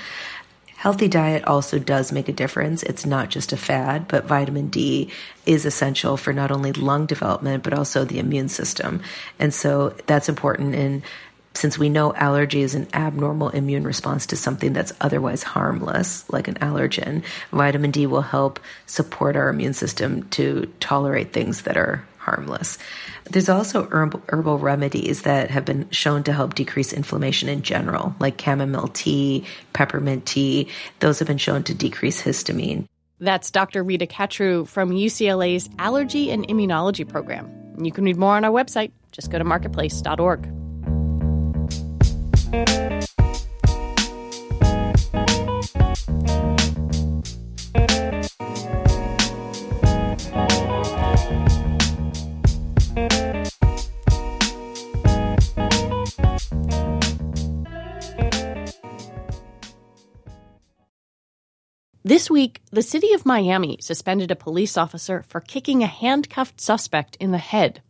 [0.83, 2.83] Healthy diet also does make a difference.
[2.83, 5.09] It's not just a fad, but vitamin D
[5.45, 9.01] is essential for not only lung development, but also the immune system.
[9.39, 11.01] And so that's important And
[11.53, 16.49] since we know allergy is an abnormal immune response to something that's otherwise harmless, like
[16.49, 22.05] an allergen, vitamin D will help support our immune system to tolerate things that are
[22.23, 22.77] harmless.
[23.25, 28.15] There's also herbal, herbal remedies that have been shown to help decrease inflammation in general,
[28.19, 30.69] like chamomile tea, peppermint tea.
[30.99, 32.87] Those have been shown to decrease histamine.
[33.19, 33.83] That's Dr.
[33.83, 37.49] Rita Kachru from UCLA's Allergy and Immunology program.
[37.79, 38.91] You can read more on our website.
[39.11, 40.49] Just go to marketplace.org.
[62.05, 67.15] This week, the city of Miami suspended a police officer for kicking a handcuffed suspect
[67.15, 67.81] in the head.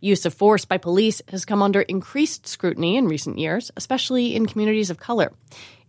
[0.00, 4.46] Use of force by police has come under increased scrutiny in recent years, especially in
[4.46, 5.34] communities of color.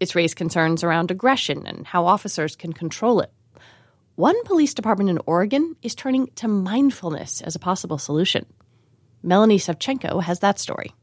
[0.01, 3.31] It's raised concerns around aggression and how officers can control it.
[4.15, 8.45] One police department in Oregon is turning to mindfulness as a possible solution.
[9.23, 10.93] Melanie Sevcenko has that story.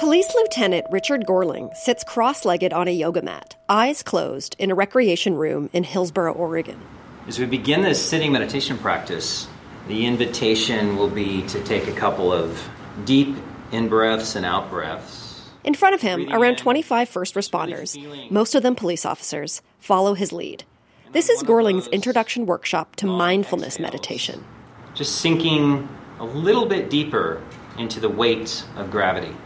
[0.00, 4.74] Police Lieutenant Richard Goerling sits cross legged on a yoga mat, eyes closed, in a
[4.74, 6.80] recreation room in Hillsboro, Oregon.
[7.26, 9.46] As we begin this sitting meditation practice,
[9.88, 12.66] the invitation will be to take a couple of
[13.04, 13.36] deep
[13.72, 15.50] in breaths and out breaths.
[15.64, 20.32] In front of him, around 25 first responders, most of them police officers, follow his
[20.32, 20.64] lead.
[21.12, 24.46] This is Goerling's introduction workshop to mindfulness meditation.
[24.94, 25.86] Just sinking
[26.18, 27.42] a little bit deeper
[27.76, 29.36] into the weight of gravity.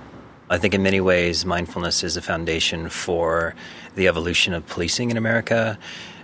[0.55, 3.57] I think in many ways, mindfulness is a foundation for
[3.97, 5.77] the evolution of policing in America.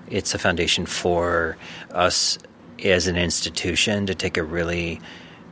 [0.09, 1.57] It's a foundation for
[1.90, 2.38] us
[2.85, 5.01] as an institution to take a really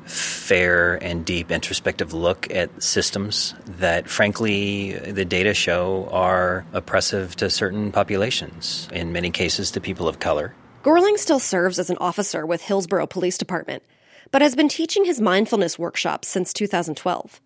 [0.05, 7.51] fair and deep introspective look at systems that, frankly, the data show are oppressive to
[7.51, 10.55] certain populations, in many cases to people of color.
[10.85, 13.83] Goerling still serves as an officer with Hillsboro Police Department,
[14.31, 17.41] but has been teaching his mindfulness workshops since 2012.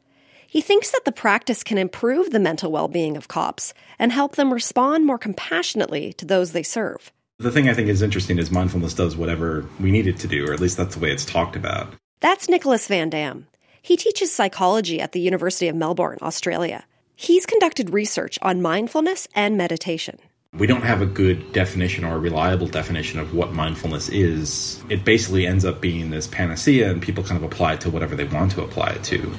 [0.52, 4.36] He thinks that the practice can improve the mental well being of cops and help
[4.36, 7.10] them respond more compassionately to those they serve.
[7.38, 10.46] The thing I think is interesting is mindfulness does whatever we need it to do,
[10.46, 11.94] or at least that's the way it's talked about.
[12.20, 13.46] That's Nicholas Van Dam.
[13.80, 16.84] He teaches psychology at the University of Melbourne, Australia.
[17.16, 20.18] He's conducted research on mindfulness and meditation.
[20.58, 24.84] We don't have a good definition or a reliable definition of what mindfulness is.
[24.90, 28.14] It basically ends up being this panacea, and people kind of apply it to whatever
[28.14, 29.32] they want to apply it to.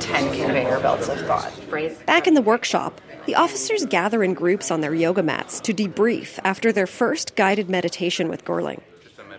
[0.00, 1.52] 10 conveyor belts of thought.
[2.06, 6.38] Back in the workshop, the officers gather in groups on their yoga mats to debrief
[6.44, 8.80] after their first guided meditation with Goerling.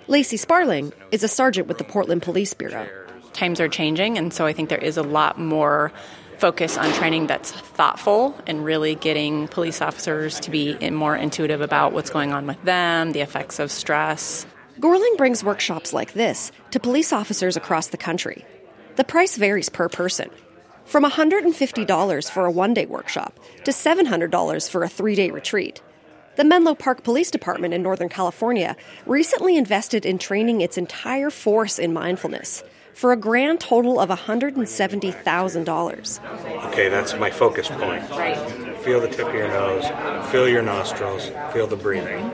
[0.08, 2.88] Lacey Sparling is a sergeant with the Portland Police Bureau.
[3.34, 5.92] Times are changing, and so I think there is a lot more
[6.38, 11.94] focus on training that's thoughtful and really getting police officers to be more intuitive about
[11.94, 14.46] what's going on with them, the effects of stress.
[14.80, 18.46] Goerling brings workshops like this to police officers across the country.
[18.96, 20.30] The price varies per person,
[20.88, 25.82] from $150 for a one day workshop to $700 for a three day retreat.
[26.38, 31.80] The Menlo Park Police Department in Northern California recently invested in training its entire force
[31.80, 36.66] in mindfulness for a grand total of $170,000.
[36.68, 38.10] Okay, that's my focus point.
[38.10, 38.38] Right.
[38.80, 39.86] Feel the tip of your nose,
[40.32, 42.32] feel your nostrils, feel the breathing.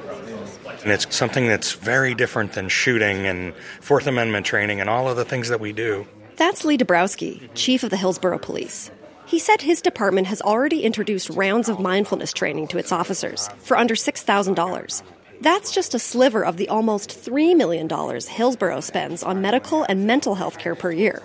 [0.83, 5.17] And it's something that's very different than shooting and Fourth Amendment training and all of
[5.17, 6.05] the things that we do.
[6.35, 8.89] That's Lee Dabrowski, chief of the Hillsboro Police.
[9.25, 13.77] He said his department has already introduced rounds of mindfulness training to its officers for
[13.77, 15.03] under $6,000.
[15.41, 20.35] That's just a sliver of the almost $3 million Hillsboro spends on medical and mental
[20.35, 21.21] health care per year.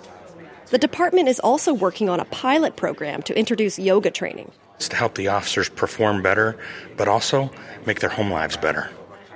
[0.67, 4.51] The department is also working on a pilot program to introduce yoga training.
[4.75, 6.57] It's to help the officers perform better,
[6.95, 7.51] but also
[7.85, 8.91] make their home lives better.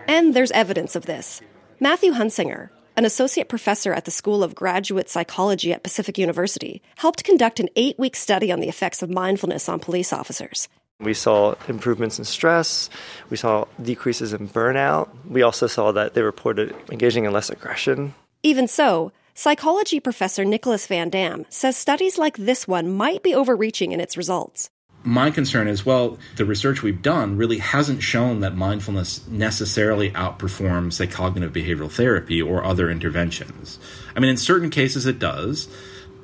[0.08, 1.42] And there's evidence of this.
[1.80, 7.23] Matthew Hunsinger, an associate professor at the School of Graduate Psychology at Pacific University, helped
[7.23, 10.69] conduct an eight week study on the effects of mindfulness on police officers.
[10.99, 12.89] We saw improvements in stress.
[13.29, 15.10] We saw decreases in burnout.
[15.27, 18.13] We also saw that they reported engaging in less aggression.
[18.43, 23.91] Even so, psychology professor Nicholas Van Dam says studies like this one might be overreaching
[23.91, 24.69] in its results
[25.04, 30.94] my concern is well, the research we've done really hasn't shown that mindfulness necessarily outperforms,
[30.94, 33.80] say, cognitive behavioral therapy or other interventions.
[34.16, 35.68] I mean, in certain cases it does,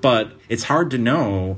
[0.01, 1.57] but it's hard to know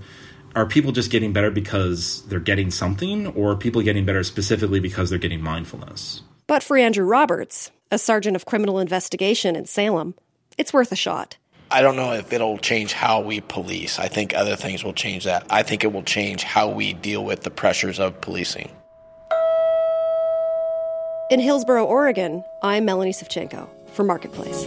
[0.55, 4.79] are people just getting better because they're getting something, or are people getting better specifically
[4.79, 6.23] because they're getting mindfulness?
[6.47, 10.15] But for Andrew Roberts, a sergeant of criminal investigation in Salem,
[10.57, 11.37] it's worth a shot.
[11.73, 13.97] I don't know if it'll change how we police.
[13.97, 15.45] I think other things will change that.
[15.49, 18.69] I think it will change how we deal with the pressures of policing.
[21.29, 24.65] In Hillsboro, Oregon, I'm Melanie Sevcenko for Marketplace.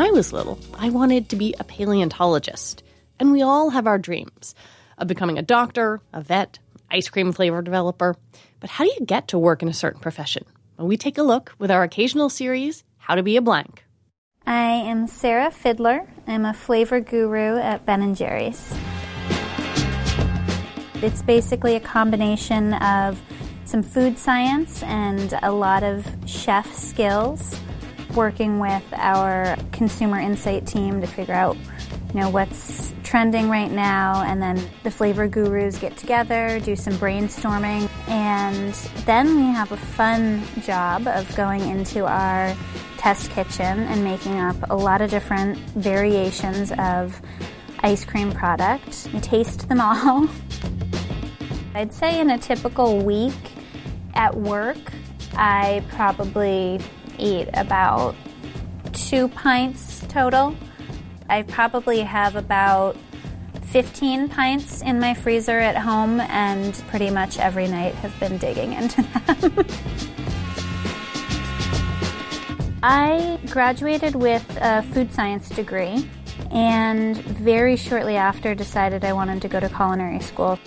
[0.00, 2.82] I was little, I wanted to be a paleontologist.
[3.18, 4.54] And we all have our dreams
[4.96, 6.58] of becoming a doctor, a vet,
[6.90, 8.16] ice cream flavor developer.
[8.60, 10.46] But how do you get to work in a certain profession?
[10.78, 13.84] Well, we take a look with our occasional series, How to Be a Blank.
[14.46, 16.08] I am Sarah Fiddler.
[16.26, 18.74] I'm a flavor guru at Ben & Jerry's.
[21.02, 23.20] It's basically a combination of
[23.66, 27.54] some food science and a lot of chef skills,
[28.14, 31.56] working with our consumer insight team to figure out
[32.14, 36.92] you know what's trending right now and then the flavor gurus get together do some
[36.94, 38.74] brainstorming and
[39.06, 42.54] then we have a fun job of going into our
[42.96, 47.20] test kitchen and making up a lot of different variations of
[47.82, 49.08] ice cream product.
[49.14, 50.28] We taste them all.
[51.74, 53.32] I'd say in a typical week
[54.14, 54.76] at work
[55.36, 56.80] i probably
[57.20, 58.14] eat about
[58.92, 60.56] two pints total
[61.30, 62.96] I probably have about
[63.66, 68.72] 15 pints in my freezer at home, and pretty much every night have been digging
[68.72, 69.66] into them.
[72.82, 76.10] I graduated with a food science degree,
[76.50, 80.58] and very shortly after decided I wanted to go to culinary school.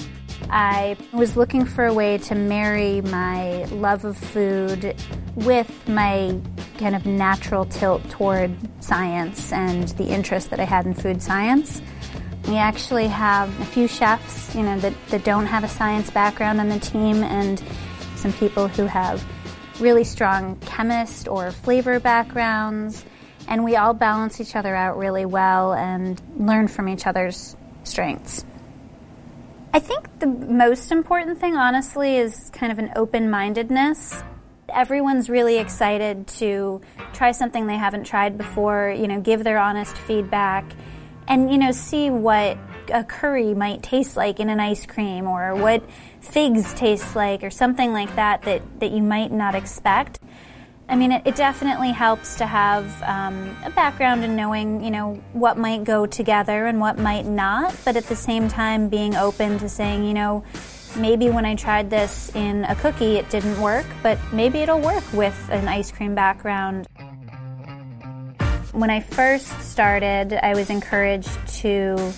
[0.49, 4.95] I was looking for a way to marry my love of food
[5.35, 6.39] with my
[6.77, 11.81] kind of natural tilt toward science and the interest that I had in food science.
[12.47, 16.59] We actually have a few chefs, you know, that, that don't have a science background
[16.59, 17.61] on the team and
[18.15, 19.23] some people who have
[19.79, 23.05] really strong chemist or flavor backgrounds.
[23.47, 28.45] And we all balance each other out really well and learn from each other's strengths.
[29.73, 34.21] I think the most important thing, honestly, is kind of an open mindedness
[34.69, 36.81] everyone's really excited to
[37.13, 40.65] try something they haven't tried before, you know, give their honest feedback
[41.27, 42.57] and, you know, see what
[42.91, 45.81] a curry might taste like in an ice cream or what
[46.19, 50.19] figs taste like or something like that that, that you might not expect.
[50.89, 55.21] I mean, it, it definitely helps to have um, a background in knowing, you know,
[55.31, 59.57] what might go together and what might not, but at the same time being open
[59.59, 60.43] to saying, you know,
[60.95, 65.03] Maybe when I tried this in a cookie, it didn't work, but maybe it'll work
[65.11, 66.87] with an ice cream background.
[68.73, 72.13] When I first started, I was encouraged to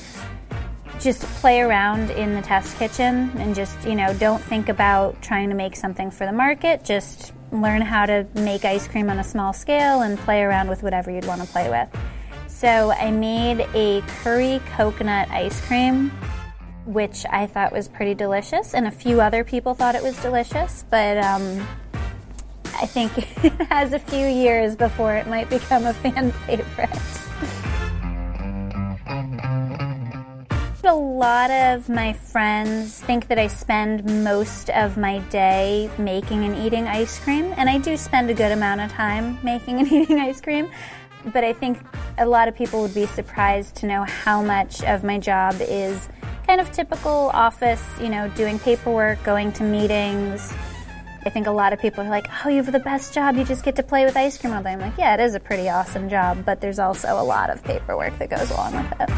[0.99, 5.49] just play around in the test kitchen and just, you know, don't think about trying
[5.49, 6.84] to make something for the market.
[6.84, 10.84] Just learn how to make ice cream on a small scale and play around with
[10.84, 11.89] whatever you'd want to play with.
[12.47, 16.11] So I made a curry coconut ice cream
[16.86, 20.86] which I thought was pretty delicious, and a few other people thought it was delicious,
[20.90, 21.68] but um,
[22.76, 27.26] I think it has a few years before it might become a fan favorite.
[30.86, 36.56] a lot of my friends think that I spend most of my day making and
[36.56, 40.20] eating ice cream, and I do spend a good amount of time making and eating
[40.20, 40.70] ice cream.
[41.34, 41.80] But I think
[42.20, 46.08] a lot of people would be surprised to know how much of my job is
[46.46, 50.54] kind of typical office, you know, doing paperwork, going to meetings.
[51.26, 53.36] I think a lot of people are like, oh, you have the best job.
[53.36, 54.74] You just get to play with ice cream all day.
[54.74, 57.64] I'm like, yeah, it is a pretty awesome job, but there's also a lot of
[57.64, 59.10] paperwork that goes along with it.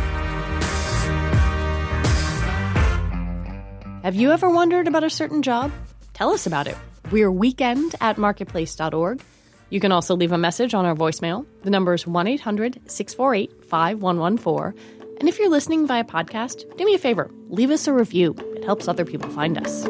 [4.03, 5.73] Have you ever wondered about a certain job?
[6.13, 6.78] Tell us about it.
[7.11, 9.21] We're weekend at marketplace.org.
[9.69, 11.45] You can also leave a message on our voicemail.
[11.63, 16.93] The number is 1 800 648 5114 and if you're listening via podcast, do me
[16.93, 18.36] a favor leave us a review.
[18.55, 19.86] It helps other people find us.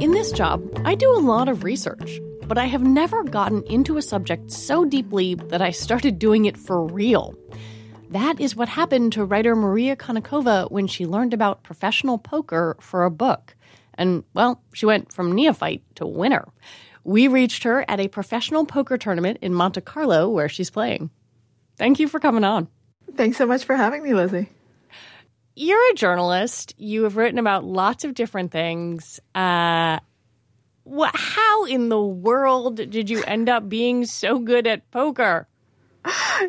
[0.00, 3.96] In this job, I do a lot of research, but I have never gotten into
[3.96, 7.34] a subject so deeply that I started doing it for real.
[8.12, 13.04] That is what happened to writer Maria Konnikova when she learned about professional poker for
[13.04, 13.56] a book.
[13.94, 16.46] And, well, she went from neophyte to winner.
[17.04, 21.08] We reached her at a professional poker tournament in Monte Carlo where she's playing.
[21.78, 22.68] Thank you for coming on.
[23.16, 24.50] Thanks so much for having me, Lizzie.
[25.56, 26.74] You're a journalist.
[26.76, 29.20] You have written about lots of different things.
[29.34, 30.00] Uh,
[30.84, 35.48] what, how in the world did you end up being so good at poker?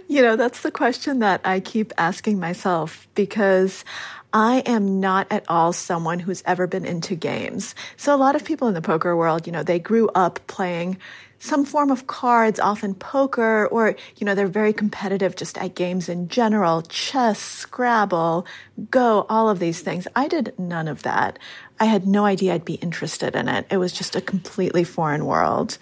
[0.07, 3.85] You know, that's the question that I keep asking myself because
[4.33, 7.75] I am not at all someone who's ever been into games.
[7.97, 10.97] So a lot of people in the poker world, you know, they grew up playing
[11.37, 16.07] some form of cards, often poker, or, you know, they're very competitive just at games
[16.07, 18.47] in general, chess, Scrabble,
[18.89, 20.07] Go, all of these things.
[20.15, 21.37] I did none of that.
[21.81, 23.67] I had no idea I'd be interested in it.
[23.69, 25.77] It was just a completely foreign world.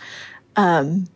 [0.56, 1.08] Um,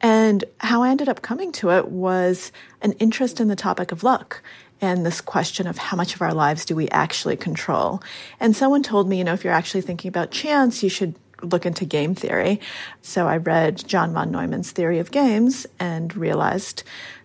[0.00, 4.02] and how I ended up coming to it was an interest in the topic of
[4.02, 4.42] luck.
[4.80, 8.02] and this question of how much of our lives do we actually control.
[8.38, 11.66] And someone told me, you know, if you're actually thinking about chance, you should look
[11.66, 12.60] into game theory.
[13.02, 16.82] So I read John von Neumann's Theory of Games and realized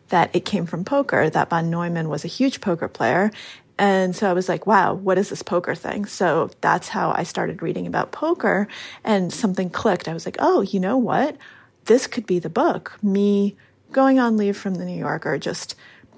[0.09, 3.31] that it came from poker, that von Neumann was a huge poker player.
[3.79, 6.05] And so I was like, wow, what is this poker thing?
[6.05, 8.67] So that's how I started reading about poker
[9.03, 10.07] and something clicked.
[10.07, 11.37] I was like, oh, you know what?
[11.85, 12.97] This could be the book.
[13.01, 13.55] Me
[13.91, 15.75] going on leave from the New Yorker, just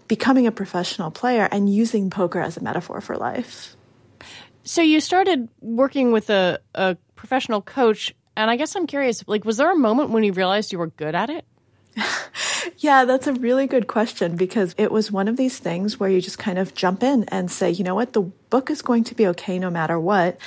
[0.07, 3.75] becoming a professional player and using poker as a metaphor for life.
[4.63, 9.45] So you started working with a, a professional coach, and I guess I'm curious, like,
[9.45, 11.45] was there a moment when you realized you were good at it?
[12.77, 16.19] yeah, that's a really good question because it was one of these things where you
[16.19, 19.15] just kind of jump in and say, you know what, the book is going to
[19.15, 20.37] be okay no matter what.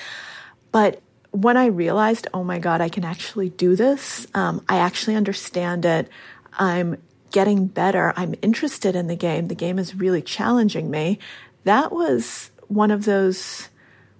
[0.72, 1.00] But
[1.30, 5.84] when I realized, oh my God, I can actually do this, um, I actually understand
[5.84, 6.08] it.
[6.54, 7.00] I'm
[7.30, 8.12] getting better.
[8.16, 9.48] I'm interested in the game.
[9.48, 11.18] The game is really challenging me.
[11.64, 13.68] That was one of those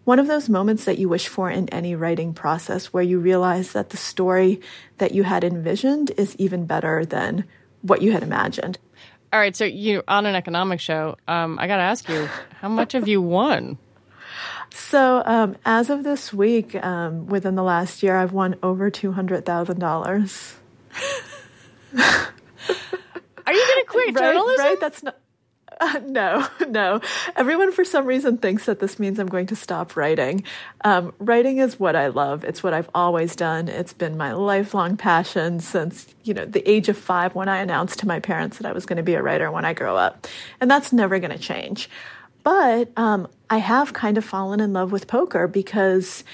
[0.05, 3.73] one of those moments that you wish for in any writing process where you realize
[3.73, 4.59] that the story
[4.97, 7.45] that you had envisioned is even better than
[7.83, 8.79] what you had imagined.
[9.35, 11.17] All right, so you on an economic show.
[11.29, 12.27] Um, I got to ask you,
[12.59, 13.77] how much have you won?
[14.71, 19.13] So, um, as of this week, um, within the last year, I've won over two
[19.13, 20.55] hundred thousand dollars.
[23.49, 24.67] Are you going to quit right, journalism?
[24.67, 25.17] Right, that's not.
[25.81, 27.01] Uh, no, no.
[27.37, 30.45] Everyone, for some reason, thinks that this means I'm going to stop writing.
[30.85, 32.45] Um, writing is what I love.
[32.45, 33.69] It's what I've always done.
[33.69, 38.01] It's been my lifelong passion since you know the age of five when I announced
[38.01, 40.27] to my parents that I was going to be a writer when I grow up,
[40.61, 41.89] and that's never going to change.
[42.49, 46.25] But um, I have kind of fallen in love with poker because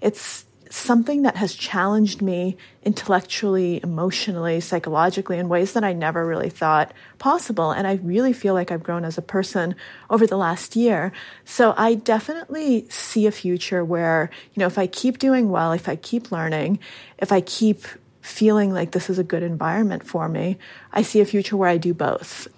[0.00, 6.50] it's something that has challenged me intellectually, emotionally, psychologically in ways that I never really
[6.50, 7.70] thought possible.
[7.70, 9.76] And I really feel like I've grown as a person
[10.10, 11.12] over the last year.
[11.44, 15.88] So I definitely see a future where, you know, if I keep doing well, if
[15.88, 16.80] I keep learning,
[17.18, 17.84] if I keep
[18.22, 20.58] feeling like this is a good environment for me,
[20.92, 22.48] I see a future where I do both.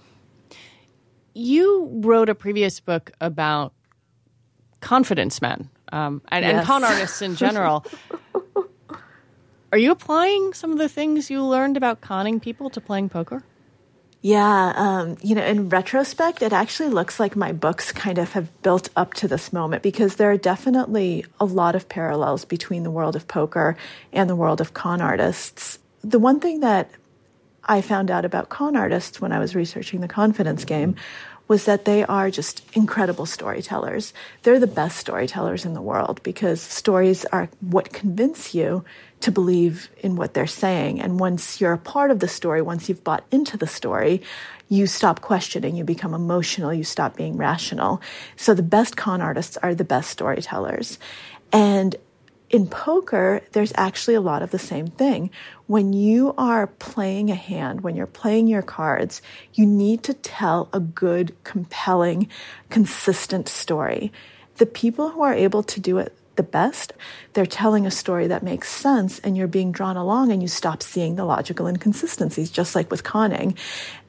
[1.35, 3.73] You wrote a previous book about
[4.81, 6.59] confidence men um, and, yes.
[6.59, 7.85] and con artists in general.
[9.73, 13.43] Are you applying some of the things you learned about conning people to playing poker?
[14.21, 18.63] Yeah, um, you know, in retrospect, it actually looks like my books kind of have
[18.63, 22.91] built up to this moment because there are definitely a lot of parallels between the
[22.91, 23.77] world of poker
[24.13, 25.81] and the world of con artists.
[26.05, 26.91] The one thing that
[27.65, 30.97] I found out about con artists when I was researching the confidence game
[31.49, 34.15] was that they are just incredible storytellers.
[34.43, 38.85] They're the best storytellers in the world because stories are what convince you
[39.21, 41.01] to believe in what they're saying.
[41.01, 44.23] And once you're a part of the story, once you've bought into the story,
[44.69, 48.01] you stop questioning, you become emotional, you stop being rational.
[48.37, 50.99] So the best con artists are the best storytellers.
[51.53, 51.97] And
[52.53, 55.31] in poker, there's actually a lot of the same thing.
[55.67, 59.23] When you are playing a hand, when you're playing your cards,
[59.55, 62.29] you need to tell a good, compelling,
[62.69, 64.13] consistent story.
[64.59, 66.93] The people who are able to do it the best,
[67.33, 70.83] they're telling a story that makes sense and you're being drawn along and you stop
[70.83, 73.57] seeing the logical inconsistencies, just like with conning.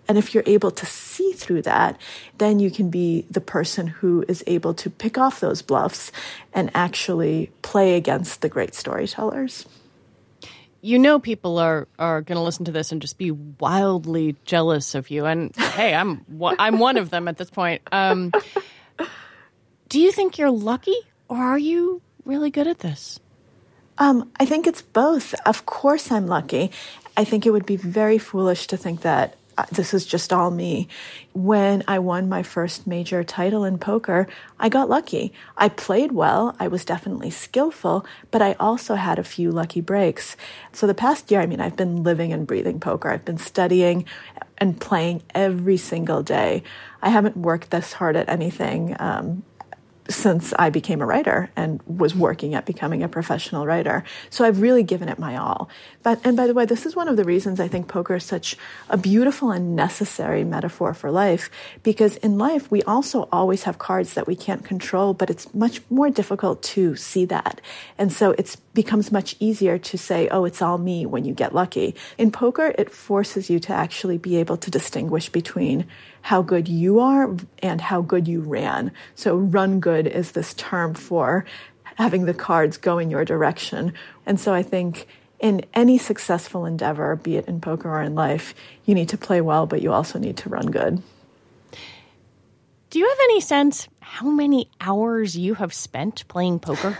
[0.07, 1.99] And if you're able to see through that,
[2.37, 6.11] then you can be the person who is able to pick off those bluffs
[6.53, 9.65] and actually play against the great storytellers.
[10.81, 14.95] You know, people are, are going to listen to this and just be wildly jealous
[14.95, 15.25] of you.
[15.25, 16.25] And hey, I'm
[16.59, 17.81] I'm one of them at this point.
[17.89, 18.33] Um,
[19.87, 20.97] do you think you're lucky,
[21.29, 23.21] or are you really good at this?
[23.97, 25.33] Um, I think it's both.
[25.45, 26.71] Of course, I'm lucky.
[27.15, 29.37] I think it would be very foolish to think that
[29.71, 30.87] this is just all me.
[31.33, 34.27] When I won my first major title in poker,
[34.59, 35.33] I got lucky.
[35.57, 36.55] I played well.
[36.59, 40.35] I was definitely skillful, but I also had a few lucky breaks.
[40.71, 43.09] So the past year, I mean, I've been living and breathing poker.
[43.09, 44.05] I've been studying
[44.57, 46.63] and playing every single day.
[47.01, 49.43] I haven't worked this hard at anything um,
[50.09, 54.03] since I became a writer and was working at becoming a professional writer.
[54.29, 55.69] So I've really given it my all.
[56.01, 58.23] But, and by the way, this is one of the reasons I think poker is
[58.23, 58.57] such
[58.89, 61.49] a beautiful and necessary metaphor for life,
[61.83, 65.81] because in life, we also always have cards that we can't control, but it's much
[65.89, 67.61] more difficult to see that.
[67.97, 71.55] And so it becomes much easier to say, oh, it's all me when you get
[71.55, 71.95] lucky.
[72.17, 75.85] In poker, it forces you to actually be able to distinguish between
[76.23, 78.91] how good you are and how good you ran.
[79.13, 81.45] So run good is this term for
[81.97, 83.93] having the cards go in your direction.
[84.25, 85.07] And so I think
[85.39, 88.55] in any successful endeavor, be it in poker or in life,
[88.85, 91.03] you need to play well, but you also need to run good.
[92.89, 96.97] Do you have any sense how many hours you have spent playing poker?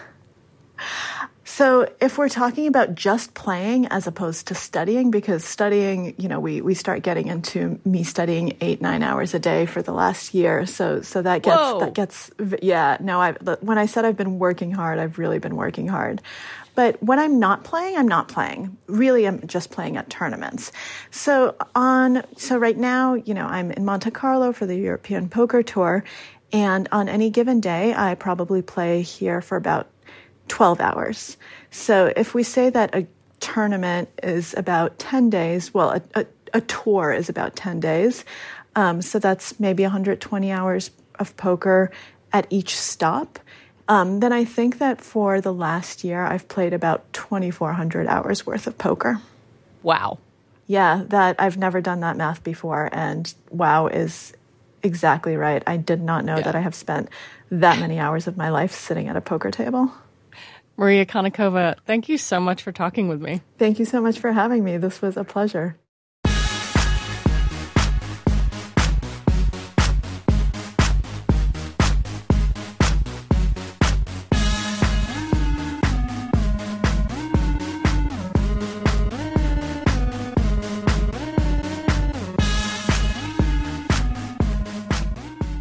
[1.56, 6.39] So, if we're talking about just playing as opposed to studying, because studying, you know,
[6.39, 10.34] we, we start getting into me studying eight nine hours a day for the last
[10.34, 10.66] year.
[10.66, 11.80] So so that gets Whoa.
[11.82, 12.32] that gets
[12.64, 12.97] yeah.
[12.99, 16.24] No, I when I said I've been working hard, I've really been working hard.
[16.74, 18.76] But when I'm not playing, I'm not playing.
[18.88, 20.72] Really, I'm just playing at tournaments.
[21.12, 25.62] So on so right now, you know, I'm in Monte Carlo for the European Poker
[25.62, 26.04] Tour,
[26.51, 29.88] and on any given day, I probably play here for about
[30.47, 31.37] 12 hours.
[31.71, 33.07] So if we say that a
[33.39, 38.23] tournament is about 10 days, well, a, a, a tour is about 10 days.
[38.75, 41.91] Um, so that's maybe 120 hours of poker
[42.31, 43.39] at each stop.
[43.87, 48.65] Um, then I think that for the last year, I've played about 2,400 hours worth
[48.65, 49.19] of poker.
[49.83, 50.19] Wow.
[50.67, 52.89] Yeah, that I've never done that math before.
[52.93, 54.33] And wow is
[54.81, 55.61] exactly right.
[55.67, 57.09] I did not know that I have spent
[57.51, 59.91] that many hours of my life sitting at a poker table.
[60.76, 63.41] Maria Konnikova, thank you so much for talking with me.
[63.57, 64.78] Thank you so much for having me.
[64.78, 65.78] This was a pleasure.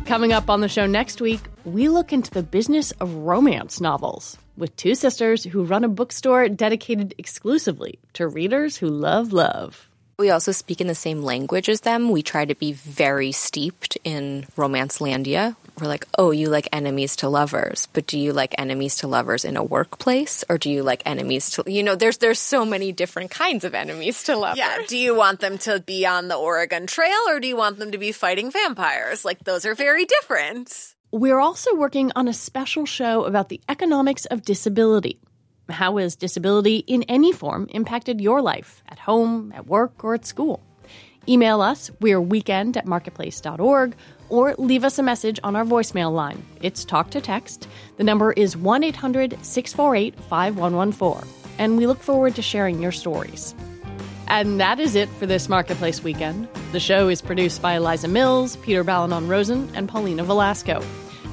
[0.06, 4.36] Coming up on the show next week, we look into the business of romance novels
[4.57, 9.88] with two sisters who run a bookstore dedicated exclusively to readers who love love.
[10.18, 12.11] We also speak in the same language as them.
[12.11, 15.57] We try to be very steeped in romance landia.
[15.80, 19.44] We're like, oh, you like enemies to lovers, but do you like enemies to lovers
[19.44, 21.96] in a workplace, or do you like enemies to you know?
[21.96, 24.59] There's there's so many different kinds of enemies to lovers.
[24.59, 24.78] Yeah.
[24.86, 27.92] Do you want them to be on the Oregon Trail or do you want them
[27.92, 29.24] to be fighting vampires?
[29.24, 30.91] Like, those are very different.
[31.14, 35.20] We're also working on a special show about the economics of disability.
[35.68, 40.24] How has disability in any form impacted your life at home, at work, or at
[40.24, 40.64] school?
[41.28, 43.94] Email us, we're weekend at marketplace.org,
[44.30, 46.42] or leave us a message on our voicemail line.
[46.62, 47.68] It's talk to text.
[47.98, 53.54] The number is 1 800 648 5114, and we look forward to sharing your stories.
[54.28, 56.48] And that is it for this Marketplace weekend.
[56.72, 60.82] The show is produced by Eliza Mills, Peter Balonon Rosen, and Paulina Velasco.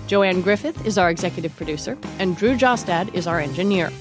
[0.08, 3.92] Joanne Griffith is our executive producer, and Drew Jostad is our engineer.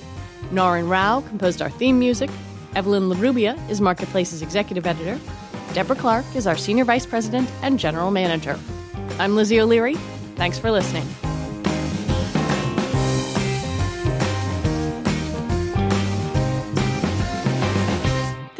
[0.50, 2.30] Naurin Rao composed our theme music.
[2.74, 5.20] Evelyn Larrubia is Marketplace's executive editor.
[5.74, 8.58] Deborah Clark is our senior vice president and general manager.
[9.18, 9.94] I'm Lizzie O'Leary.
[10.36, 11.06] Thanks for listening.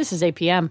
[0.08, 0.70] This is APM.